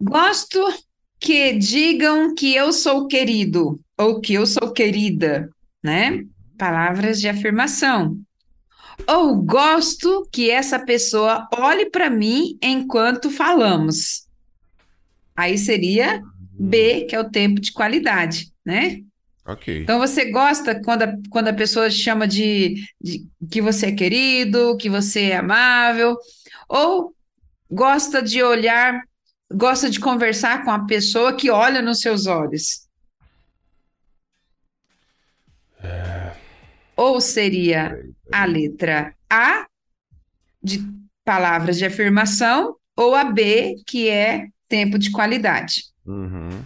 [0.00, 0.60] Gosto
[1.20, 5.50] que digam que eu sou querido ou que eu sou querida,
[5.82, 6.24] né?
[6.56, 8.18] Palavras de afirmação.
[9.06, 14.26] Ou gosto que essa pessoa olhe para mim enquanto falamos.
[15.36, 19.00] Aí seria B, que é o tempo de qualidade, né?
[19.46, 19.82] Ok.
[19.82, 24.76] Então você gosta quando a, quando a pessoa chama de, de que você é querido,
[24.76, 26.16] que você é amável,
[26.68, 27.14] ou
[27.70, 29.02] gosta de olhar
[29.52, 32.86] gosta de conversar com a pessoa que olha nos seus olhos?
[35.82, 36.32] É...
[36.96, 37.98] Ou seria
[38.32, 39.66] a letra A,
[40.62, 40.80] de
[41.24, 45.84] palavras de afirmação, ou a B, que é tempo de qualidade.
[46.04, 46.64] Uhum.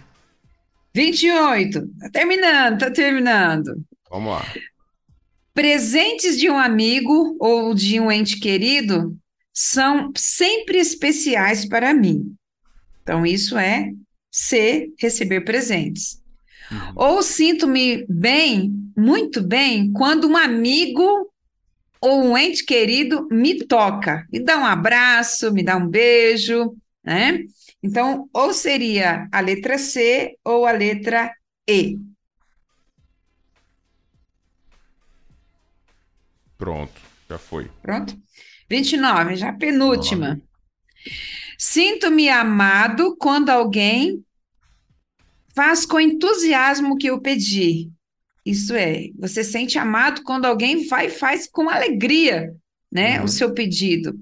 [0.93, 1.87] 28.
[1.99, 3.83] Tá terminando, tá terminando.
[4.09, 4.45] Vamos lá.
[5.53, 9.15] Presentes de um amigo ou de um ente querido
[9.53, 12.35] são sempre especiais para mim.
[13.03, 13.91] Então, isso é
[14.31, 16.21] ser, receber presentes.
[16.71, 16.93] Uhum.
[16.95, 21.29] Ou sinto-me bem, muito bem, quando um amigo
[22.01, 27.43] ou um ente querido me toca, me dá um abraço, me dá um beijo, né?
[27.81, 31.31] Então, ou seria a letra C ou a letra
[31.67, 31.97] E.
[36.57, 37.69] Pronto, já foi.
[37.81, 38.17] Pronto?
[38.69, 40.41] 29, já a penúltima.
[41.65, 44.21] Sinto-me amado quando alguém
[45.55, 47.89] faz com entusiasmo o que eu pedi.
[48.45, 52.53] Isso é, você sente amado quando alguém vai e faz com alegria,
[52.91, 53.23] né, uhum.
[53.23, 54.13] o seu pedido.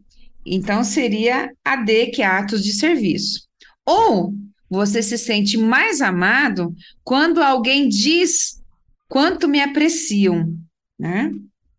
[0.46, 3.48] Então seria a D, que é atos de serviço.
[3.84, 4.36] Ou
[4.70, 6.72] você se sente mais amado
[7.04, 8.62] quando alguém diz
[9.10, 10.56] quanto me apreciam,
[10.98, 11.32] né?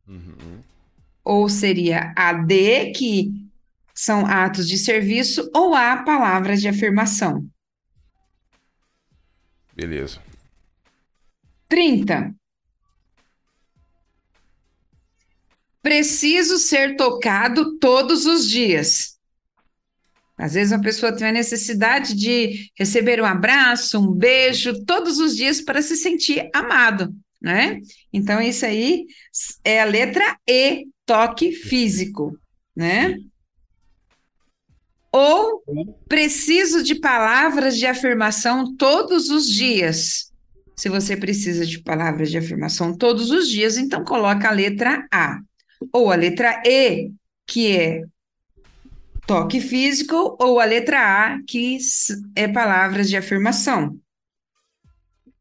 [0.09, 0.59] Uhum.
[1.25, 3.42] Ou seria a D, que
[4.03, 7.47] são atos de serviço, ou A, palavras de afirmação.
[9.77, 10.21] Beleza.
[11.69, 12.35] 30.
[15.81, 19.17] Preciso ser tocado todos os dias.
[20.37, 25.37] Às vezes a pessoa tem a necessidade de receber um abraço, um beijo todos os
[25.37, 27.79] dias para se sentir amado, né?
[28.13, 29.07] Então isso aí
[29.63, 32.37] é a letra E, toque físico,
[32.75, 33.17] né?
[35.13, 35.63] Ou
[36.09, 40.33] preciso de palavras de afirmação todos os dias.
[40.75, 45.39] Se você precisa de palavras de afirmação todos os dias, então coloca a letra A.
[45.93, 47.13] Ou a letra E,
[47.47, 48.05] que é
[49.27, 51.79] toque físico, ou a letra A, que
[52.35, 53.99] é palavras de afirmação.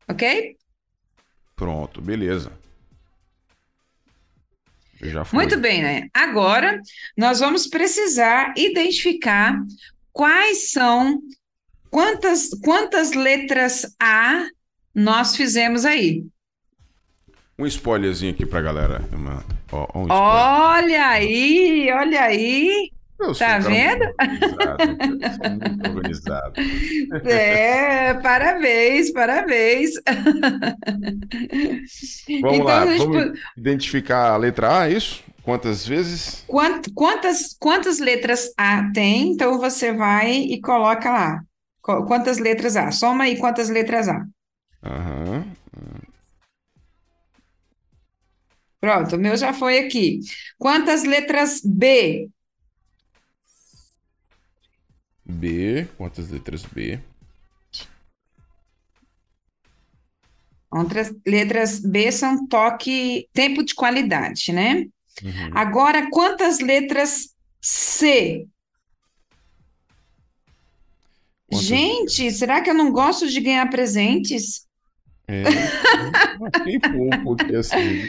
[0.07, 0.57] Ok?
[1.55, 2.60] Pronto, beleza.
[5.33, 6.07] Muito bem, né?
[6.13, 6.79] Agora
[7.17, 9.59] nós vamos precisar identificar
[10.11, 11.19] quais são
[11.89, 14.47] quantas quantas letras A
[14.93, 16.25] nós fizemos aí.
[17.57, 19.01] Um spoilerzinho aqui pra galera.
[19.11, 22.91] Uma, ó, um olha aí, olha aí.
[23.21, 24.03] Eu tá vendo?
[25.61, 26.53] Muito organizado.
[27.23, 29.91] É, parabéns, parabéns.
[32.41, 35.23] Vamos então, lá, vamos identificar a letra A, é isso?
[35.43, 36.43] Quantas vezes?
[36.47, 39.31] Quant, quantas, quantas letras A tem?
[39.31, 41.41] Então você vai e coloca lá.
[41.81, 42.91] Quantas letras A?
[42.91, 44.25] Soma aí quantas letras A.
[44.83, 45.45] Aham.
[48.79, 50.19] Pronto, o meu já foi aqui.
[50.57, 52.29] Quantas letras B?
[55.31, 56.99] B, quantas letras B?
[60.71, 64.87] Outras letras B são toque, tempo de qualidade, né?
[65.21, 65.51] Uhum.
[65.53, 68.47] Agora, quantas letras C?
[71.49, 71.65] Quantas...
[71.65, 74.65] Gente, será que eu não gosto de ganhar presentes?
[75.27, 75.43] É,
[77.23, 78.07] pouco assim.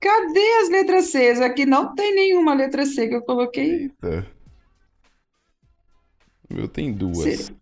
[0.00, 1.30] Cadê as letras C?
[1.42, 3.82] Aqui não tem nenhuma letra C que eu coloquei.
[3.82, 4.37] Eita.
[6.50, 7.52] O meu tem duas.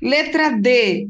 [0.00, 1.08] Letra D.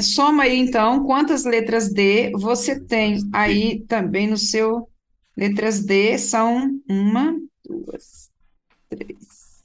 [0.00, 4.88] Soma aí, então, quantas letras D você tem aí também no seu.
[5.36, 8.30] Letras D são uma, duas,
[8.88, 9.62] três.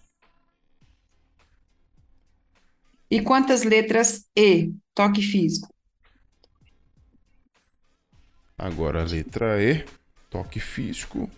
[3.09, 4.73] E quantas letras E?
[4.93, 5.73] Toque físico.
[8.57, 9.85] Agora a letra E,
[10.29, 11.29] toque físico.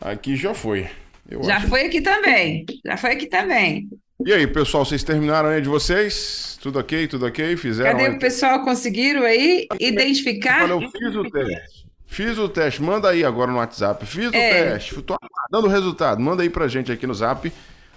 [0.00, 0.88] Aqui já foi.
[1.28, 1.68] Eu já acho...
[1.68, 2.64] foi aqui também.
[2.84, 3.88] Já foi aqui também.
[4.24, 6.58] E aí, pessoal, vocês terminaram aí de vocês?
[6.60, 7.06] Tudo ok?
[7.06, 7.56] Tudo ok?
[7.56, 7.92] Fizeram?
[7.92, 8.16] Cadê aí?
[8.16, 8.64] o pessoal?
[8.64, 10.68] Conseguiram aí identificar?
[10.68, 11.86] eu fiz o teste.
[12.06, 12.82] Fiz o teste.
[12.82, 14.04] Manda aí agora no WhatsApp.
[14.06, 14.28] Fiz é.
[14.28, 15.02] o teste.
[15.02, 15.16] Tô
[15.52, 16.20] dando o resultado.
[16.20, 17.52] Manda aí pra gente aqui no Zap.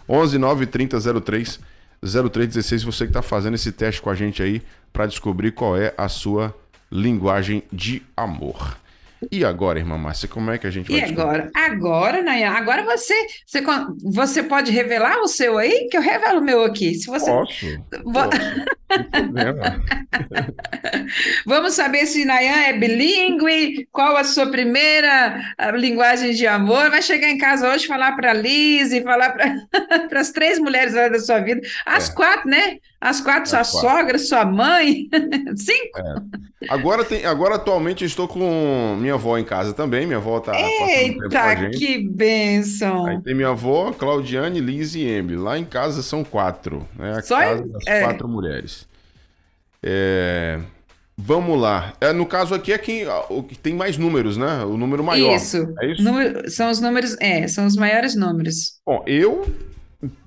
[0.08, 1.60] 11 9 30 03
[2.04, 2.84] 0316.
[2.84, 6.08] Você que tá fazendo esse teste com a gente aí para descobrir qual é a
[6.08, 6.54] sua
[6.92, 8.78] linguagem de amor.
[9.32, 11.02] E agora, irmã Márcia, como é que a gente vai...
[11.02, 11.52] E agora?
[11.54, 13.14] Agora, Nayan, agora você,
[13.46, 13.62] você,
[14.04, 15.88] você pode revelar o seu aí?
[15.90, 16.96] Que eu revelo o meu aqui.
[16.96, 17.30] Se você...
[17.30, 17.66] Posso,
[18.12, 18.32] posso.
[21.46, 25.40] Vamos saber se Nayan é bilíngue, qual a sua primeira
[25.76, 26.90] linguagem de amor.
[26.90, 29.56] Vai chegar em casa hoje falar para Liz e falar para
[30.20, 31.62] as três mulheres da sua vida.
[31.86, 32.14] As é.
[32.14, 32.78] quatro, né?
[33.02, 33.80] As quatro, sua quatro.
[33.80, 35.10] sogra, sua mãe.
[35.58, 36.00] Cinco.
[36.00, 36.68] É.
[36.70, 40.06] Agora, tem, agora, atualmente, estou com minha avó em casa também.
[40.06, 40.54] Minha avó tá.
[40.56, 43.08] Eita, que bênção!
[43.08, 45.38] Aí tem minha avó, Claudiane, Liz e Emily.
[45.38, 46.88] Lá em casa são quatro.
[46.96, 47.14] Né?
[47.18, 48.04] A Só casa das é.
[48.04, 48.88] quatro mulheres.
[49.82, 50.60] É...
[51.18, 51.94] Vamos lá.
[52.00, 54.64] É, no caso aqui é quem o que tem mais números, né?
[54.64, 55.36] O número maior.
[55.36, 55.74] Isso.
[55.80, 56.04] É isso?
[56.04, 58.80] Número, são os números, é, são os maiores números.
[58.86, 59.46] Bom, eu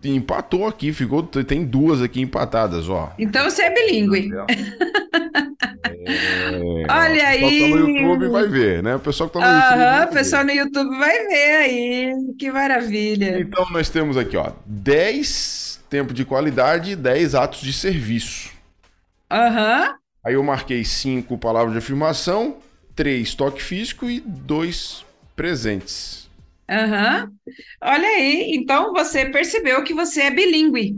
[0.04, 3.12] empatou aqui, ficou tem duas aqui empatadas, ó.
[3.18, 4.30] Então você é bilíngue.
[6.06, 6.84] É...
[6.90, 7.42] Olha aí.
[7.42, 8.96] O pessoal que tá no YouTube vai ver, né?
[8.96, 9.82] O pessoal que tá no uhum, YouTube.
[9.82, 12.12] Aham, o pessoal no YouTube vai ver aí.
[12.38, 13.40] Que maravilha.
[13.40, 18.50] Então nós temos aqui, ó, 10 tempo de qualidade e 10 atos de serviço.
[19.30, 19.88] Aham.
[19.88, 19.94] Uhum.
[20.24, 22.56] Aí eu marquei 5 palavras de afirmação,
[22.96, 25.04] 3 toque físico e 2
[25.36, 26.23] presentes.
[26.68, 27.24] Aham.
[27.24, 27.52] Uhum.
[27.82, 30.96] Olha aí, então você percebeu que você é bilíngue.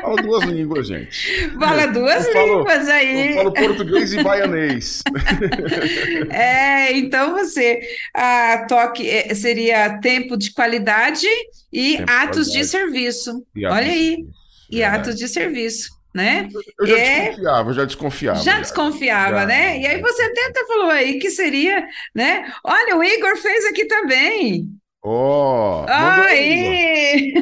[0.00, 1.50] Fala duas línguas, gente.
[1.58, 3.28] Fala duas eu línguas falo, aí.
[3.28, 5.02] Eu falo português e baianês.
[6.30, 7.80] É, então você
[8.14, 11.26] a toque é, seria tempo de qualidade
[11.72, 12.58] e tempo atos de, qualidade.
[12.58, 13.46] de serviço.
[13.54, 14.26] E Olha aí.
[14.70, 14.86] E é.
[14.86, 16.48] atos de serviço né?
[16.78, 17.20] Eu já é...
[17.28, 18.38] desconfiava, já desconfiava.
[18.38, 19.46] Já, já desconfiava, já.
[19.46, 19.80] né?
[19.80, 22.52] E aí você até falou aí que seria, né?
[22.64, 24.68] Olha, o Igor fez aqui também.
[25.04, 25.84] Ó!
[25.84, 27.34] Oh, aí!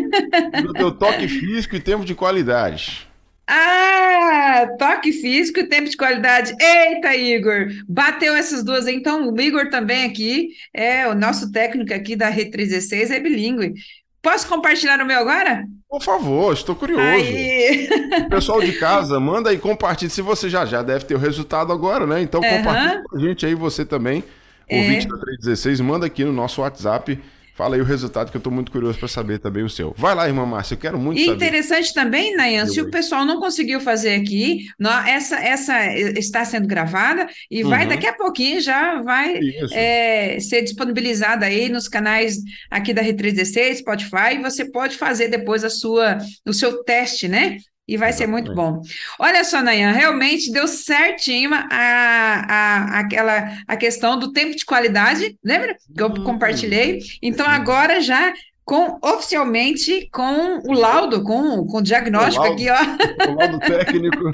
[0.78, 3.06] Deu toque físico e tempo de qualidade.
[3.52, 6.54] Ah, toque físico e tempo de qualidade.
[6.60, 7.66] Eita, Igor!
[7.88, 8.86] Bateu essas duas.
[8.86, 13.74] Então, o Igor também aqui é o nosso técnico aqui da Rede 316, é bilíngue.
[14.22, 15.64] Posso compartilhar o meu agora?
[15.88, 17.02] Por favor, estou curioso.
[17.02, 17.88] Aí.
[18.28, 20.10] Pessoal de casa, manda aí, compartilhe.
[20.10, 22.20] Se você já já deve ter o resultado agora, né?
[22.20, 22.58] Então uhum.
[22.58, 24.22] compartilhe com a gente aí, você também,
[24.70, 25.08] ouvinte é.
[25.08, 27.18] da 316, manda aqui no nosso WhatsApp
[27.60, 29.94] Fala aí o resultado que eu estou muito curioso para saber também o seu.
[29.94, 31.36] Vai lá, irmã Márcia, eu quero muito e saber.
[31.36, 34.64] Interessante também, Nayan, se o pessoal não conseguiu fazer aqui,
[35.06, 37.68] essa, essa está sendo gravada e uhum.
[37.68, 39.38] vai daqui a pouquinho já vai
[39.72, 42.38] é, ser disponibilizada aí nos canais
[42.70, 46.16] aqui da R316, Spotify, e você pode fazer depois a sua,
[46.48, 47.58] o seu teste, né?
[47.90, 48.16] E vai Exatamente.
[48.18, 48.80] ser muito bom.
[49.18, 55.36] Olha só, Nayan, realmente deu certinho a, a, aquela, a questão do tempo de qualidade,
[55.44, 55.76] lembra?
[55.92, 57.00] Que eu hum, compartilhei.
[57.20, 57.52] Então, sim.
[57.52, 58.32] agora já
[58.64, 63.26] com oficialmente com o laudo, com, com o diagnóstico o laudo, aqui, ó.
[63.28, 64.30] O laudo técnico.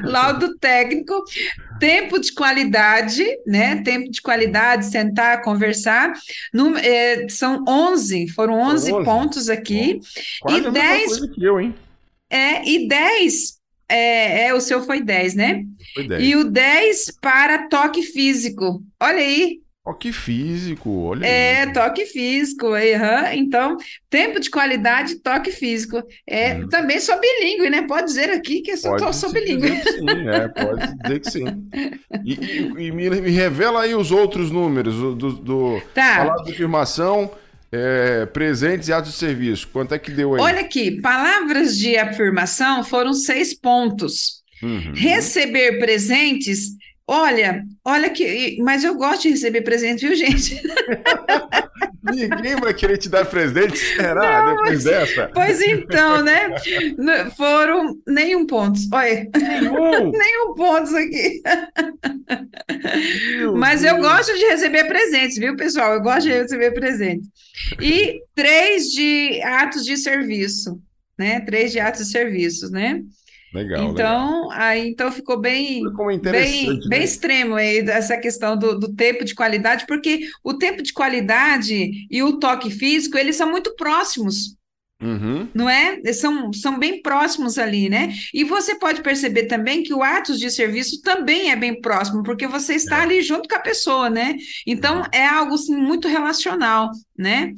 [0.02, 1.24] laudo técnico,
[1.78, 3.82] tempo de qualidade, né?
[3.82, 6.14] Tempo de qualidade, sentar, conversar.
[6.54, 9.04] No, é, são 11, foram 11, 11.
[9.04, 10.00] pontos aqui.
[10.42, 11.20] Bom, e 10.
[11.34, 11.74] Que eu, hein?
[12.30, 13.58] É, e 10,
[13.88, 15.64] é, é, o seu foi 10, né?
[15.94, 16.22] Foi 10.
[16.22, 18.82] E o 10 para toque físico.
[19.00, 19.60] Olha aí.
[19.82, 21.72] Toque físico, olha É, aí.
[21.72, 22.66] toque físico.
[22.66, 23.32] Uhum.
[23.32, 23.78] Então,
[24.10, 26.02] tempo de qualidade, toque físico.
[26.26, 26.68] É, hum.
[26.68, 27.80] Também sou bilíngue, né?
[27.88, 29.80] Pode dizer aqui que eu sou, pode sou bilíngue.
[29.80, 31.44] sim, é, pode dizer que sim.
[32.22, 36.18] E, e, e me, me, revela aí os outros números do, do, do tá.
[36.18, 37.30] palavra de afirmação
[37.70, 39.68] é, presentes e atos de serviço.
[39.68, 40.40] Quanto é que deu aí?
[40.40, 44.42] Olha aqui, palavras de afirmação foram seis pontos.
[44.62, 44.92] Uhum.
[44.94, 46.70] Receber presentes
[47.10, 48.58] Olha, olha que.
[48.60, 50.60] Mas eu gosto de receber presente, viu, gente?
[52.04, 54.44] Ninguém vai querer te dar presente, será?
[54.44, 55.30] Não, depois mas, dessa?
[55.32, 56.50] Pois então, né?
[57.34, 58.78] Foram nenhum ponto.
[58.92, 59.26] Olha.
[59.34, 60.10] Nenhum?
[60.12, 61.40] nenhum pontos aqui.
[63.38, 63.94] Meu mas Deus.
[63.94, 65.94] eu gosto de receber presentes, viu, pessoal?
[65.94, 67.26] Eu gosto de receber presentes.
[67.80, 70.78] E três de atos de serviço,
[71.18, 71.40] né?
[71.40, 73.02] Três de atos de serviço, né?
[73.52, 73.90] Legal.
[73.90, 74.50] Então, legal.
[74.52, 75.82] aí então ficou bem,
[76.22, 76.80] bem, né?
[76.88, 82.06] bem extremo aí essa questão do, do, tempo de qualidade, porque o tempo de qualidade
[82.10, 84.58] e o toque físico, eles são muito próximos.
[85.00, 85.48] Uhum.
[85.54, 85.94] Não é?
[85.94, 88.12] Eles são, são bem próximos ali, né?
[88.34, 92.48] E você pode perceber também que o atos de serviço também é bem próximo, porque
[92.48, 93.02] você está é.
[93.02, 94.34] ali junto com a pessoa, né?
[94.66, 95.06] Então, uhum.
[95.12, 97.52] é algo assim, muito relacional, né?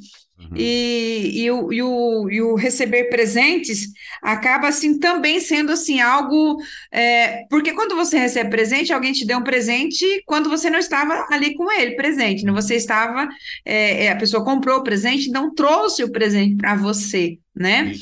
[0.49, 0.57] Uhum.
[0.57, 3.87] E, e, o, e, o, e o receber presentes
[4.21, 6.57] acaba assim também sendo assim algo
[6.91, 11.27] é, porque quando você recebe presente alguém te deu um presente quando você não estava
[11.29, 12.51] ali com ele presente né?
[12.51, 13.29] você estava
[13.63, 17.93] é, é a pessoa comprou o presente não trouxe o presente para você né?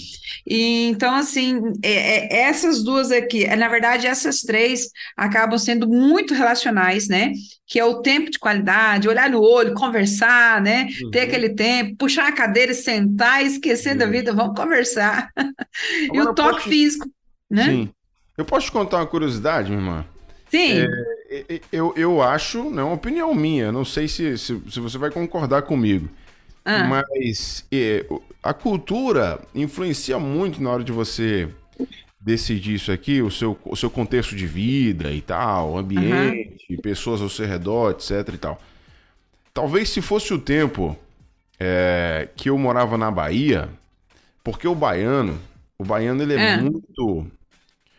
[0.45, 5.87] E, então, assim, é, é, essas duas aqui, é, na verdade, essas três acabam sendo
[5.87, 7.33] muito relacionais, né?
[7.67, 10.87] Que é o tempo de qualidade, olhar no olho, conversar, né?
[11.01, 11.11] Uhum.
[11.11, 13.97] Ter aquele tempo, puxar a cadeira, sentar, esquecer uhum.
[13.97, 15.29] da vida, vamos conversar.
[16.13, 16.69] e o toque posso...
[16.69, 17.07] físico,
[17.49, 17.65] né?
[17.65, 17.89] Sim.
[18.37, 20.05] Eu posso te contar uma curiosidade, minha irmã?
[20.49, 20.87] Sim.
[21.29, 24.97] É, eu, eu acho, não é uma opinião minha, não sei se, se, se você
[24.97, 26.09] vai concordar comigo.
[26.69, 26.83] Ah.
[26.87, 28.05] Mas é,
[28.43, 31.49] a cultura influencia muito na hora de você
[32.21, 36.77] decidir isso aqui, o seu, o seu contexto de vida e tal, ambiente, uhum.
[36.77, 38.61] pessoas ao seu redor, etc e tal.
[39.51, 40.95] Talvez se fosse o tempo
[41.59, 43.67] é, que eu morava na Bahia,
[44.43, 45.39] porque o baiano,
[45.77, 46.57] o baiano ele é, é.
[46.57, 47.25] muito,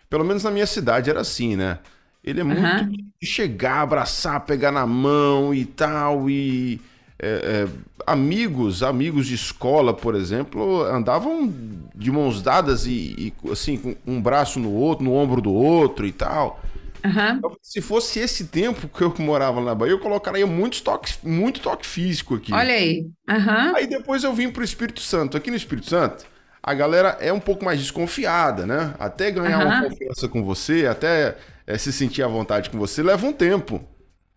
[0.09, 1.79] pelo menos na minha cidade era assim, né?
[2.23, 2.91] Ele é muito uhum.
[3.21, 6.81] de chegar, abraçar, pegar na mão e tal, e
[7.23, 7.69] é, é,
[8.07, 11.53] amigos, amigos de escola, por exemplo, andavam
[11.95, 16.07] de mãos dadas e, e, assim, com um braço no outro, no ombro do outro
[16.07, 16.63] e tal.
[17.05, 17.57] Uhum.
[17.63, 21.87] Se fosse esse tempo que eu morava na Bahia, eu colocaria muito toque, muito toque
[21.87, 22.53] físico aqui.
[22.53, 23.07] Olha aí.
[23.29, 23.77] Uhum.
[23.77, 25.37] Aí depois eu vim pro Espírito Santo.
[25.37, 26.25] Aqui no Espírito Santo,
[26.63, 28.95] a galera é um pouco mais desconfiada, né?
[28.99, 33.27] Até ganhar uma confiança com você, até é, se sentir à vontade com você, leva
[33.27, 33.83] um tempo.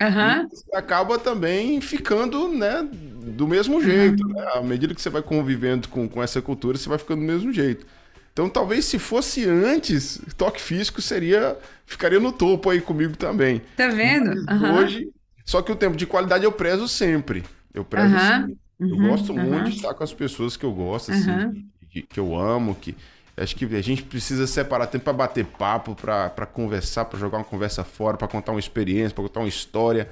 [0.01, 0.49] Uhum.
[0.49, 4.27] você acaba também ficando, né, do mesmo jeito.
[4.27, 4.45] Né?
[4.53, 7.53] À medida que você vai convivendo com, com essa cultura, você vai ficando do mesmo
[7.53, 7.85] jeito.
[8.33, 13.61] Então, talvez se fosse antes, toque físico seria ficaria no topo aí comigo também.
[13.77, 14.31] Tá vendo?
[14.51, 14.77] Uhum.
[14.77, 15.09] Hoje,
[15.45, 17.43] só que o tempo de qualidade eu prezo sempre.
[17.73, 18.19] Eu prezo uhum.
[18.19, 18.57] sempre.
[18.79, 22.35] Eu gosto muito de estar com as pessoas que eu gosto, assim, que, que eu
[22.35, 22.95] amo, que
[23.35, 27.43] Acho que a gente precisa separar tempo para bater papo, para conversar, para jogar uma
[27.43, 30.07] conversa fora, para contar uma experiência, para contar uma história.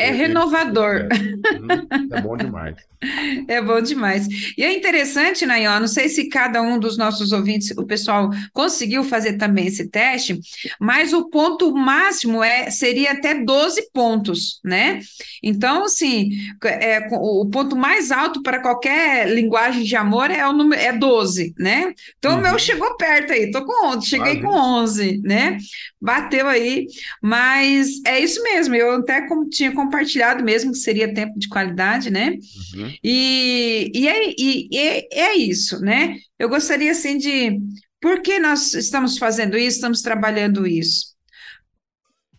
[0.00, 1.08] É renovador.
[1.10, 2.76] É, é bom demais.
[3.48, 4.28] É bom demais.
[4.58, 9.02] E é interessante, Nayon, não sei se cada um dos nossos ouvintes, o pessoal conseguiu
[9.02, 10.38] fazer também esse teste,
[10.78, 15.00] mas o ponto máximo é seria até 12 pontos, né?
[15.42, 16.28] Então, assim,
[16.62, 21.54] é, o ponto mais alto para qualquer linguagem de amor é o número é 12,
[21.58, 21.94] né?
[22.18, 22.38] Então, uhum.
[22.38, 25.56] o meu chegou perto aí, tô com 11, cheguei com 11, né?
[25.98, 26.86] Bateu aí,
[27.22, 29.89] mas é isso mesmo, eu até tinha compartilhado
[30.42, 32.36] mesmo que seria tempo de qualidade, né?
[32.74, 32.94] Uhum.
[33.02, 36.16] E, e, é, e, e é isso, né?
[36.38, 37.58] Eu gostaria, assim, de...
[38.00, 41.14] Por que nós estamos fazendo isso, estamos trabalhando isso?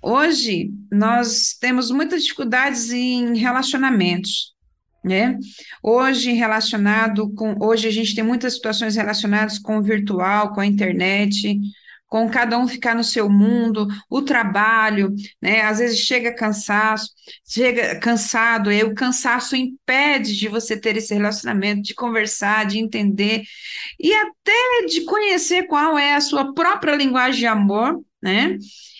[0.01, 4.55] Hoje, nós temos muitas dificuldades em relacionamentos,
[5.03, 5.37] né?
[5.83, 7.55] Hoje, relacionado com...
[7.63, 11.59] Hoje, a gente tem muitas situações relacionadas com o virtual, com a internet,
[12.12, 15.62] com cada um ficar no seu mundo, o trabalho, né?
[15.62, 17.09] Às vezes chega cansaço,
[17.47, 23.43] chega cansado, e o cansaço impede de você ter esse relacionamento, de conversar, de entender
[23.97, 28.57] e até de conhecer qual é a sua própria linguagem de amor, né?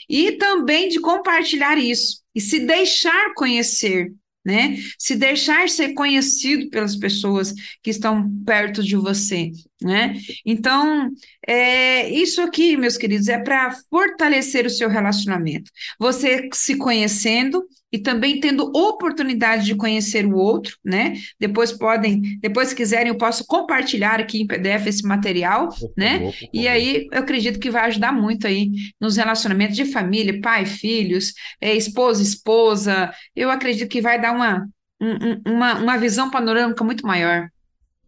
[0.08, 4.08] E também de compartilhar isso e se deixar conhecer,
[4.44, 4.78] né?
[4.98, 10.16] Se deixar ser conhecido pelas pessoas que estão perto de você, né?
[10.46, 11.10] Então,
[11.48, 15.72] é, isso aqui, meus queridos, é para fortalecer o seu relacionamento.
[16.00, 21.14] Você se conhecendo e também tendo oportunidade de conhecer o outro, né?
[21.40, 26.32] Depois podem, depois se quiserem, eu posso compartilhar aqui em PDF esse material, né?
[26.54, 31.34] E aí eu acredito que vai ajudar muito aí nos relacionamentos de família, pai, filhos,
[31.60, 33.14] é, esposa, esposa.
[33.36, 34.66] Eu acredito que vai dar uma,
[35.02, 37.50] um, uma, uma visão panorâmica muito maior.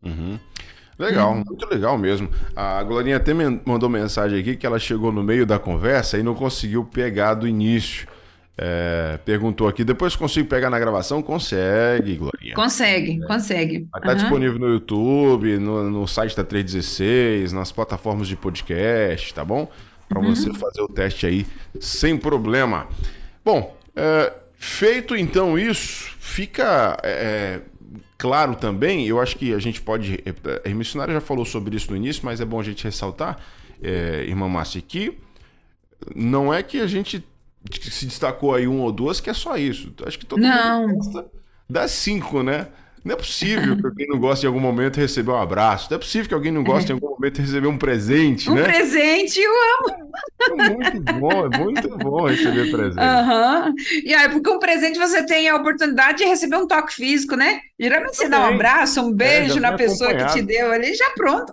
[0.02, 0.40] Uhum.
[0.98, 1.44] Legal, hum.
[1.46, 2.30] muito legal mesmo.
[2.56, 6.36] A Glorinha até mandou mensagem aqui que ela chegou no meio da conversa e não
[6.36, 8.08] conseguiu pegar do início.
[8.56, 11.24] É, perguntou aqui, depois consigo pegar na gravação?
[11.24, 12.54] Consegue, Glorinha.
[12.54, 13.26] Consegue, é.
[13.26, 13.88] consegue.
[13.96, 14.16] Está uhum.
[14.16, 19.72] disponível no YouTube, no, no site da 316, nas plataformas de podcast, tá bom?
[20.08, 20.36] Para uhum.
[20.36, 21.48] você fazer o teste aí
[21.80, 22.88] sem problema.
[23.44, 27.60] Bom, é, feito então isso, fica é,
[28.20, 30.24] claro também, eu acho que a gente pode.
[30.64, 33.40] A missionária já falou sobre isso no início, mas é bom a gente ressaltar,
[33.82, 35.18] é, irmã Márcia, que
[36.16, 37.24] não é que a gente
[37.72, 39.94] se destacou aí um ou duas, que é só isso.
[40.06, 40.88] Acho que todo não.
[40.88, 41.32] mundo gosta
[41.70, 42.68] das cinco, né?
[43.04, 45.90] Não é possível que alguém não goste de algum momento receber um abraço.
[45.90, 48.62] Não é possível que alguém não goste em algum momento receber um presente, um né?
[48.62, 50.04] Um presente, eu amo.
[50.42, 53.00] É muito bom, é muito bom receber presente.
[53.00, 53.74] Uhum.
[54.06, 57.60] E aí, porque um presente você tem a oportunidade de receber um toque físico, né?
[57.80, 60.94] Geralmente você dá um abraço, um é, beijo é, na pessoa que te deu ali,
[60.94, 61.52] já pronto.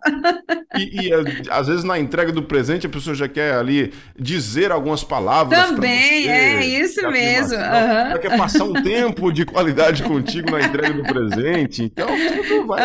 [0.77, 5.03] E, e, às vezes na entrega do presente a pessoa já quer ali dizer algumas
[5.03, 5.59] palavras.
[5.69, 7.57] Também, você, é isso mesmo.
[7.57, 8.11] Uhum.
[8.11, 11.40] Já quer passar um tempo de qualidade contigo na entrega do presente.
[11.85, 12.81] Então tudo vai,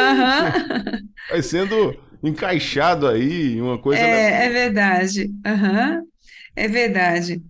[1.29, 4.01] vai sendo encaixado aí, uma coisa.
[4.01, 5.31] É, é verdade.
[6.55, 7.43] É verdade.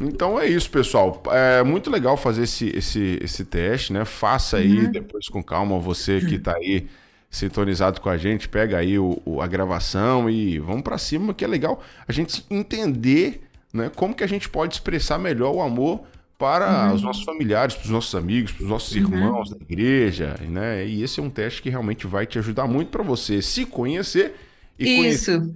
[0.00, 1.22] Então é isso, pessoal.
[1.30, 4.04] É muito legal fazer esse, esse, esse teste, né?
[4.04, 4.90] Faça aí uhum.
[4.90, 6.88] depois com calma, você que está aí
[7.30, 11.44] sintonizado com a gente, pega aí o, o a gravação e vamos para cima, que
[11.44, 13.42] é legal a gente entender
[13.72, 16.02] né, como que a gente pode expressar melhor o amor
[16.42, 16.94] para uhum.
[16.96, 19.02] os nossos familiares, para os nossos amigos, para os nossos uhum.
[19.02, 20.84] irmãos da igreja, né?
[20.84, 24.34] E esse é um teste que realmente vai te ajudar muito para você se conhecer
[24.76, 25.30] e Isso.
[25.30, 25.54] conhecer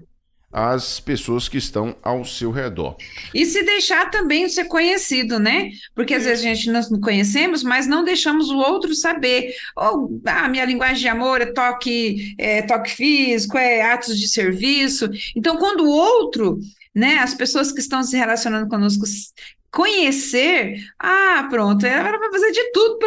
[0.52, 2.96] as pessoas que estão ao seu redor.
[3.34, 5.70] E se deixar também ser conhecido, né?
[5.92, 9.52] Porque às vezes a gente não conhecemos, mas não deixamos o outro saber.
[9.76, 14.28] Ou oh, ah, minha linguagem de amor é toque, é toque físico, é atos de
[14.28, 15.10] serviço.
[15.34, 16.60] Então, quando o outro,
[16.94, 19.04] né, as pessoas que estão se relacionando conosco
[19.70, 22.98] conhecer, ah, pronto, ela vai fazer de tudo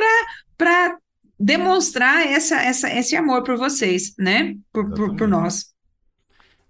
[0.58, 0.98] para
[1.40, 4.56] demonstrar essa, essa, esse amor por vocês, né?
[4.74, 5.66] Por, por, por nós.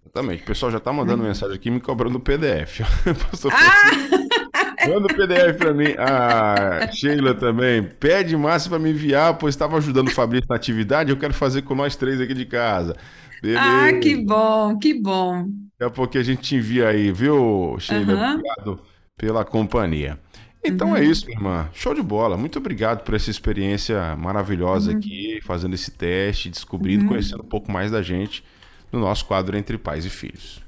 [0.05, 0.43] Exatamente.
[0.43, 1.27] O pessoal já está mandando hum.
[1.27, 2.81] mensagem aqui me cobrando o PDF.
[3.51, 4.87] ah!
[4.87, 5.93] Manda o PDF para mim.
[5.97, 7.83] A Sheila também.
[7.83, 11.11] Pede Márcia para me enviar, pois estava ajudando o Fabrício na atividade.
[11.11, 12.95] Eu quero fazer com nós três aqui de casa.
[13.41, 13.61] Beleza.
[13.61, 15.45] Ah, que bom, que bom.
[15.77, 18.13] Daqui a pouco a gente te envia aí, viu, Sheila?
[18.13, 18.33] Uhum.
[18.35, 18.88] Obrigado
[19.19, 20.17] pela companhia.
[20.63, 20.97] Então uhum.
[20.97, 21.69] é isso, irmã.
[21.73, 22.37] Show de bola.
[22.37, 24.97] Muito obrigado por essa experiência maravilhosa uhum.
[24.97, 27.09] aqui, fazendo esse teste, descobrindo, uhum.
[27.09, 28.43] conhecendo um pouco mais da gente
[28.91, 30.61] no nosso quadro Entre Pais e Filhos.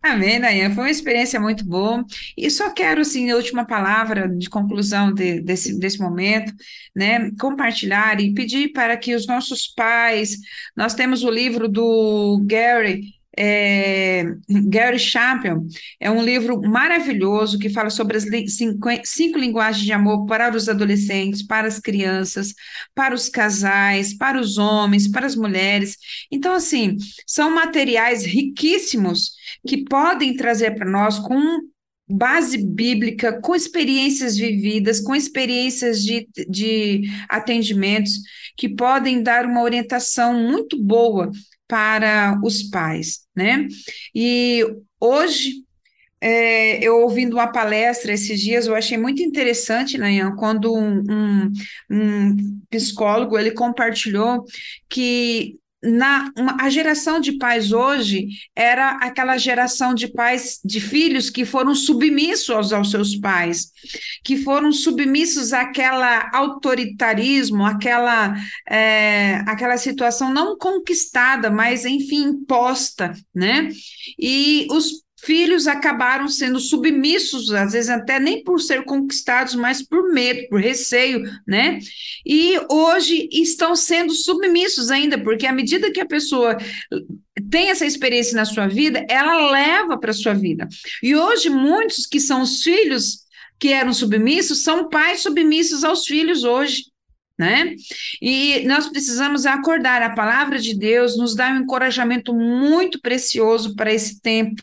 [0.00, 0.70] Amém, Dayan.
[0.70, 2.04] Foi uma experiência muito boa.
[2.36, 6.52] E só quero, assim, a última palavra de conclusão de, desse, desse momento,
[6.94, 7.32] né?
[7.40, 10.38] Compartilhar e pedir para que os nossos pais.
[10.76, 15.66] Nós temos o livro do Gary é, Gary Chapman,
[16.00, 20.68] é um livro maravilhoso que fala sobre as cinco, cinco linguagens de amor para os
[20.68, 22.54] adolescentes, para as crianças,
[22.94, 25.96] para os casais, para os homens, para as mulheres.
[26.30, 29.32] Então, assim, são materiais riquíssimos
[29.66, 31.60] que podem trazer para nós com
[32.08, 38.12] base bíblica, com experiências vividas, com experiências de, de atendimentos,
[38.56, 41.30] que podem dar uma orientação muito boa
[41.68, 43.66] para os pais, né?
[44.14, 44.64] E
[45.00, 45.64] hoje,
[46.20, 51.52] é, eu ouvindo uma palestra esses dias, eu achei muito interessante, Nayan, quando um, um,
[51.90, 54.44] um psicólogo ele compartilhou
[54.88, 61.30] que na uma, a geração de pais hoje era aquela geração de pais de filhos
[61.30, 63.70] que foram submissos aos, aos seus pais,
[64.24, 68.34] que foram submissos àquela autoritarismo, àquela,
[68.68, 73.68] é, àquela situação não conquistada, mas enfim imposta, né?
[74.18, 80.12] E os filhos acabaram sendo submissos, às vezes até nem por ser conquistados, mas por
[80.12, 81.78] medo, por receio, né?
[82.24, 86.56] E hoje estão sendo submissos ainda, porque à medida que a pessoa
[87.50, 90.68] tem essa experiência na sua vida, ela leva para a sua vida.
[91.02, 93.24] E hoje, muitos que são os filhos
[93.58, 96.82] que eram submissos são pais submissos aos filhos hoje
[97.38, 97.74] né?
[98.20, 100.02] E nós precisamos acordar.
[100.02, 104.62] A palavra de Deus nos dá um encorajamento muito precioso para esse tempo.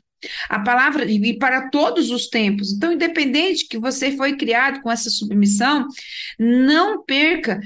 [0.49, 2.71] A palavra, e para todos os tempos.
[2.71, 5.87] Então, independente que você foi criado com essa submissão,
[6.39, 7.59] não perca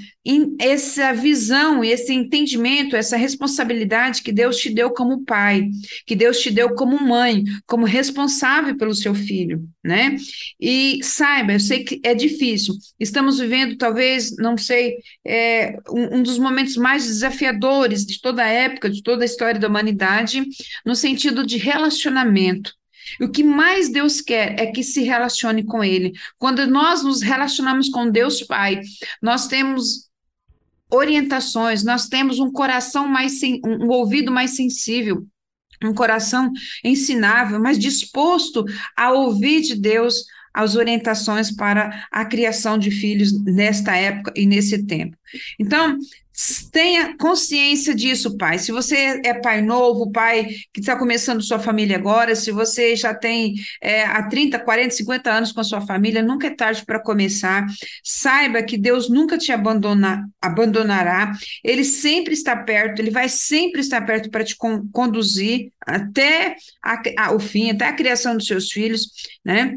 [0.59, 5.69] essa visão, esse entendimento, essa responsabilidade que Deus te deu como pai,
[6.05, 10.17] que Deus te deu como mãe, como responsável pelo seu filho, né?
[10.59, 12.73] E saiba, eu sei que é difícil.
[12.99, 18.47] Estamos vivendo, talvez, não sei, é, um, um dos momentos mais desafiadores de toda a
[18.47, 20.43] época, de toda a história da humanidade,
[20.85, 22.46] no sentido de relacionamento.
[23.21, 26.13] O que mais Deus quer é que se relacione com Ele.
[26.37, 28.81] Quando nós nos relacionamos com Deus Pai,
[29.21, 30.07] nós temos
[30.89, 35.25] orientações, nós temos um coração mais, um ouvido mais sensível,
[35.83, 36.51] um coração
[36.83, 40.23] ensinável, mas disposto a ouvir de Deus
[40.53, 45.17] as orientações para a criação de filhos nesta época e nesse tempo.
[45.59, 45.97] Então,
[46.71, 48.59] Tenha consciência disso, pai.
[48.59, 53.11] Se você é pai novo, pai que está começando sua família agora, se você já
[53.11, 57.01] tem é, há 30, 40, 50 anos com a sua família, nunca é tarde para
[57.01, 57.65] começar.
[58.03, 61.31] Saiba que Deus nunca te abandona, abandonará,
[61.63, 67.01] Ele sempre está perto, Ele vai sempre estar perto para te con conduzir até a,
[67.17, 69.09] a, o fim, até a criação dos seus filhos,
[69.43, 69.75] né?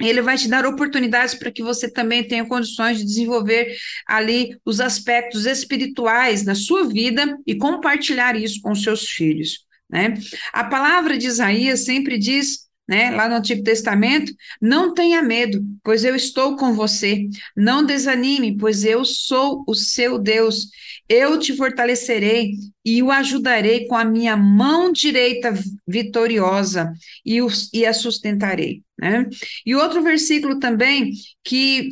[0.00, 3.76] Ele vai te dar oportunidades para que você também tenha condições de desenvolver
[4.06, 9.66] ali os aspectos espirituais na sua vida e compartilhar isso com seus filhos.
[9.90, 10.14] Né?
[10.52, 16.04] A palavra de Isaías sempre diz, né, lá no Antigo Testamento, não tenha medo, pois
[16.04, 17.28] eu estou com você.
[17.56, 20.68] Não desanime, pois eu sou o seu Deus.
[21.08, 22.52] Eu te fortalecerei
[22.84, 25.52] e o ajudarei com a minha mão direita
[25.86, 26.92] vitoriosa
[27.24, 28.82] e, o, e a sustentarei.
[28.98, 29.26] Né?
[29.64, 31.12] E outro versículo também
[31.44, 31.90] que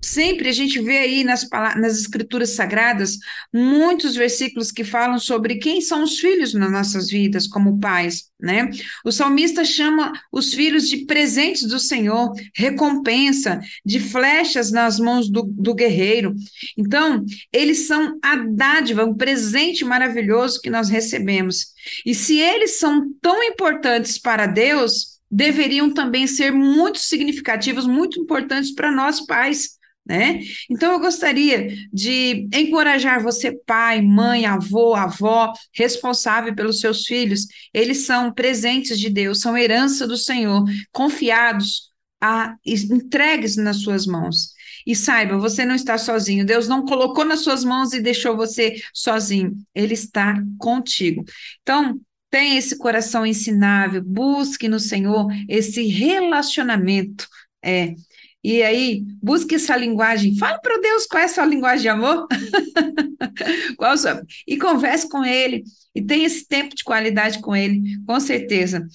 [0.00, 3.18] Sempre a gente vê aí nas, nas escrituras sagradas
[3.52, 8.70] muitos versículos que falam sobre quem são os filhos nas nossas vidas como pais, né?
[9.04, 15.42] O salmista chama os filhos de presentes do Senhor, recompensa, de flechas nas mãos do,
[15.42, 16.32] do guerreiro.
[16.76, 21.72] Então, eles são a dádiva, um presente maravilhoso que nós recebemos.
[22.06, 28.74] E se eles são tão importantes para Deus, deveriam também ser muito significativos, muito importantes
[28.74, 30.40] para nós pais né?
[30.70, 37.46] Então, eu gostaria de encorajar você, pai, mãe, avô, avó, responsável pelos seus filhos.
[37.74, 44.54] Eles são presentes de Deus, são herança do Senhor, confiados, a, entregues nas suas mãos.
[44.86, 46.46] E saiba, você não está sozinho.
[46.46, 49.52] Deus não colocou nas suas mãos e deixou você sozinho.
[49.74, 51.22] Ele está contigo.
[51.60, 52.00] Então,
[52.30, 57.26] tenha esse coração ensinável, busque no Senhor esse relacionamento
[57.62, 57.94] é,
[58.42, 60.36] E aí, busque essa linguagem.
[60.38, 62.26] Fala para Deus qual é a sua linguagem de amor.
[63.76, 64.22] qual sua...
[64.46, 65.64] E converse com Ele.
[65.94, 68.86] E tenha esse tempo de qualidade com Ele, com certeza.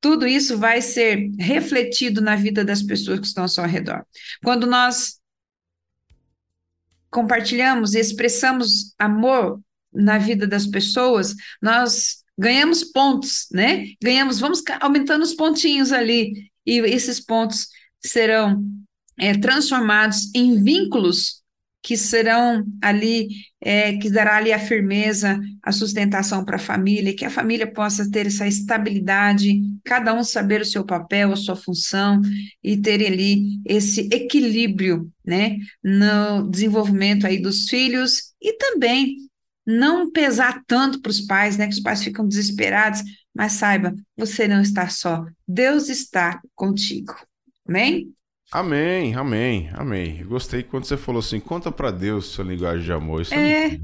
[0.00, 4.04] Tudo isso vai ser refletido na vida das pessoas que estão ao seu redor.
[4.42, 5.20] Quando nós
[7.08, 9.60] compartilhamos e expressamos amor
[9.92, 13.86] na vida das pessoas, nós ganhamos pontos, né?
[14.02, 16.32] Ganhamos, vamos aumentando os pontinhos ali,
[16.66, 17.68] e esses pontos
[18.00, 18.64] serão
[19.18, 21.42] é, transformados em vínculos
[21.82, 23.28] que serão ali,
[23.60, 28.08] é, que dará ali a firmeza, a sustentação para a família, que a família possa
[28.08, 32.20] ter essa estabilidade, cada um saber o seu papel, a sua função,
[32.62, 39.16] e ter ali esse equilíbrio, né, no desenvolvimento aí dos filhos, e também
[39.66, 43.02] não pesar tanto para os pais, né, que os pais ficam desesperados,
[43.34, 47.14] mas saiba, você não está só, Deus está contigo.
[47.66, 48.12] Amém?
[48.52, 50.24] Amém, amém, amém.
[50.26, 53.22] Gostei quando você falou assim, conta para Deus sua linguagem de amor.
[53.22, 53.80] Isso é, é,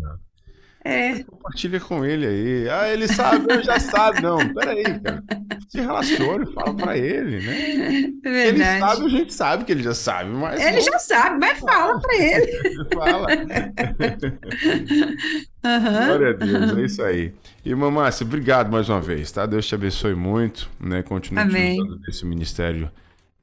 [0.84, 1.22] é.
[1.24, 2.68] Compartilha com ele aí.
[2.68, 4.22] Ah, ele sabe, ele já sabe.
[4.22, 5.22] Não, peraí, cara.
[5.68, 8.12] Se relacione, fala para ele, né?
[8.24, 8.48] É.
[8.48, 10.60] Ele sabe, a gente sabe que ele já sabe, mas...
[10.60, 12.52] Ele já sabe, mas fala para ele.
[12.94, 13.28] fala.
[15.64, 16.06] uhum.
[16.06, 17.34] Glória a Deus, é isso aí.
[17.64, 19.44] E, Mamácia, obrigado mais uma vez, tá?
[19.44, 21.02] Deus te abençoe muito, né?
[21.02, 21.80] Continue Amém.
[21.80, 22.90] utilizando esse ministério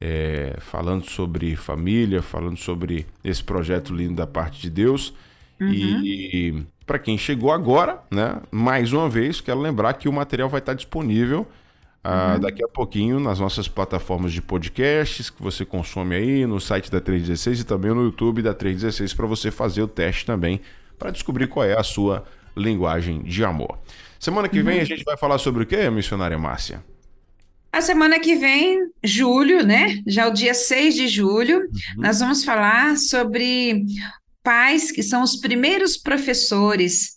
[0.00, 5.14] é, falando sobre família, falando sobre esse projeto lindo da parte de Deus.
[5.60, 5.72] Uhum.
[5.72, 10.60] E, para quem chegou agora, né, mais uma vez, quero lembrar que o material vai
[10.60, 11.46] estar disponível
[12.04, 12.40] ah, uhum.
[12.40, 17.00] daqui a pouquinho nas nossas plataformas de podcasts que você consome aí, no site da
[17.00, 20.60] 316 e também no YouTube da 316 para você fazer o teste também,
[20.96, 22.24] para descobrir qual é a sua
[22.56, 23.76] linguagem de amor.
[24.20, 24.82] Semana que vem uhum.
[24.82, 26.80] a gente vai falar sobre o que, missionária Márcia?
[27.72, 30.00] A semana que vem, julho, né?
[30.06, 31.68] Já o dia 6 de julho, uhum.
[31.98, 33.84] nós vamos falar sobre
[34.46, 37.16] pais que são os primeiros professores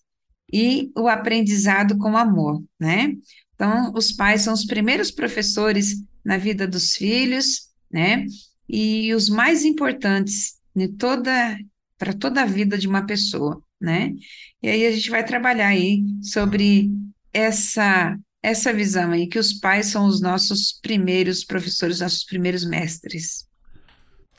[0.51, 3.13] e o aprendizado com amor, né?
[3.53, 8.25] Então, os pais são os primeiros professores na vida dos filhos, né?
[8.67, 11.55] E os mais importantes de toda
[11.99, 14.11] para toda a vida de uma pessoa, né?
[14.63, 16.89] E aí a gente vai trabalhar aí sobre
[17.31, 23.48] essa essa visão aí, que os pais são os nossos primeiros professores, nossos primeiros mestres.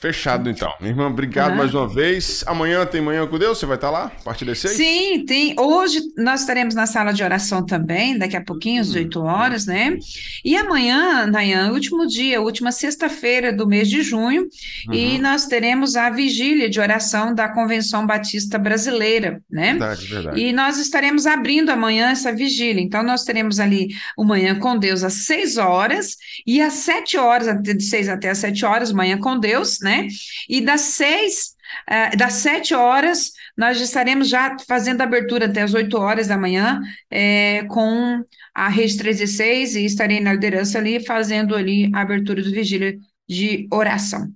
[0.00, 0.72] Fechado então.
[0.80, 1.58] Minha irmã, obrigado uhum.
[1.58, 2.42] mais uma vez.
[2.46, 4.06] Amanhã tem Manhã com Deus, você vai estar lá?
[4.06, 4.74] A partir das seis?
[4.74, 5.54] Sim, tem.
[5.60, 9.24] Hoje nós estaremos na sala de oração também, daqui a pouquinho, às 8 hum.
[9.24, 9.98] horas, né?
[10.42, 14.48] E amanhã, Nayan, último dia, última sexta-feira do mês de junho,
[14.88, 14.94] uhum.
[14.94, 19.72] e nós teremos a vigília de oração da Convenção Batista Brasileira, né?
[19.72, 20.40] Verdade, verdade.
[20.40, 22.80] E nós estaremos abrindo amanhã essa vigília.
[22.80, 27.62] Então, nós teremos ali o Manhã com Deus às 6 horas, e às 7 horas,
[27.62, 29.89] de 6 até às 7 horas, Manhã com Deus, né?
[29.90, 30.08] Né?
[30.48, 31.56] E das seis,
[31.90, 36.38] uh, das sete horas, nós estaremos já fazendo a abertura até as oito horas da
[36.38, 36.80] manhã,
[37.10, 38.22] é, com
[38.54, 42.96] a Rede 316, e estarei na liderança ali, fazendo ali a abertura do vigília
[43.28, 44.28] de oração.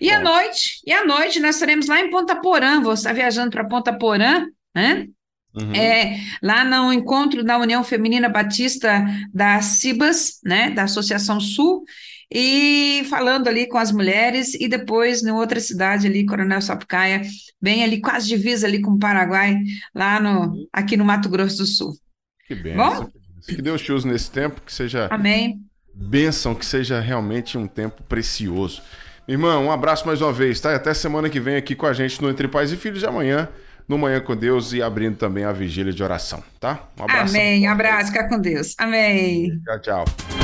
[0.00, 3.50] E à noite, e à noite nós estaremos lá em Ponta Porã, vou estar viajando
[3.50, 5.06] para Ponta Porã, né?
[5.54, 5.72] Uhum.
[5.72, 11.84] É, lá no encontro da União Feminina Batista da Cibas, né, da Associação Sul,
[12.36, 17.22] e falando ali com as mulheres, e depois em outra cidade ali, Coronel Sapucaia,
[17.62, 19.56] bem ali, quase divisa ali com o Paraguai,
[19.94, 21.92] lá no, aqui no Mato Grosso do Sul.
[22.48, 22.76] Que bem.
[22.76, 23.08] Bom?
[23.46, 25.60] Que Deus te use nesse tempo, que seja Amém.
[25.94, 28.82] bênção, que seja realmente um tempo precioso.
[29.28, 30.72] Irmão, um abraço mais uma vez, tá?
[30.72, 33.06] E até semana que vem aqui com a gente no Entre Pais e Filhos de
[33.06, 33.48] amanhã,
[33.86, 36.88] no Manhã com Deus e abrindo também a vigília de oração, tá?
[36.98, 37.36] Um abraço.
[37.36, 37.68] Amém.
[37.68, 38.74] Um abraço, fica com Deus.
[38.76, 39.60] Amém.
[39.64, 40.43] Tchau, tchau.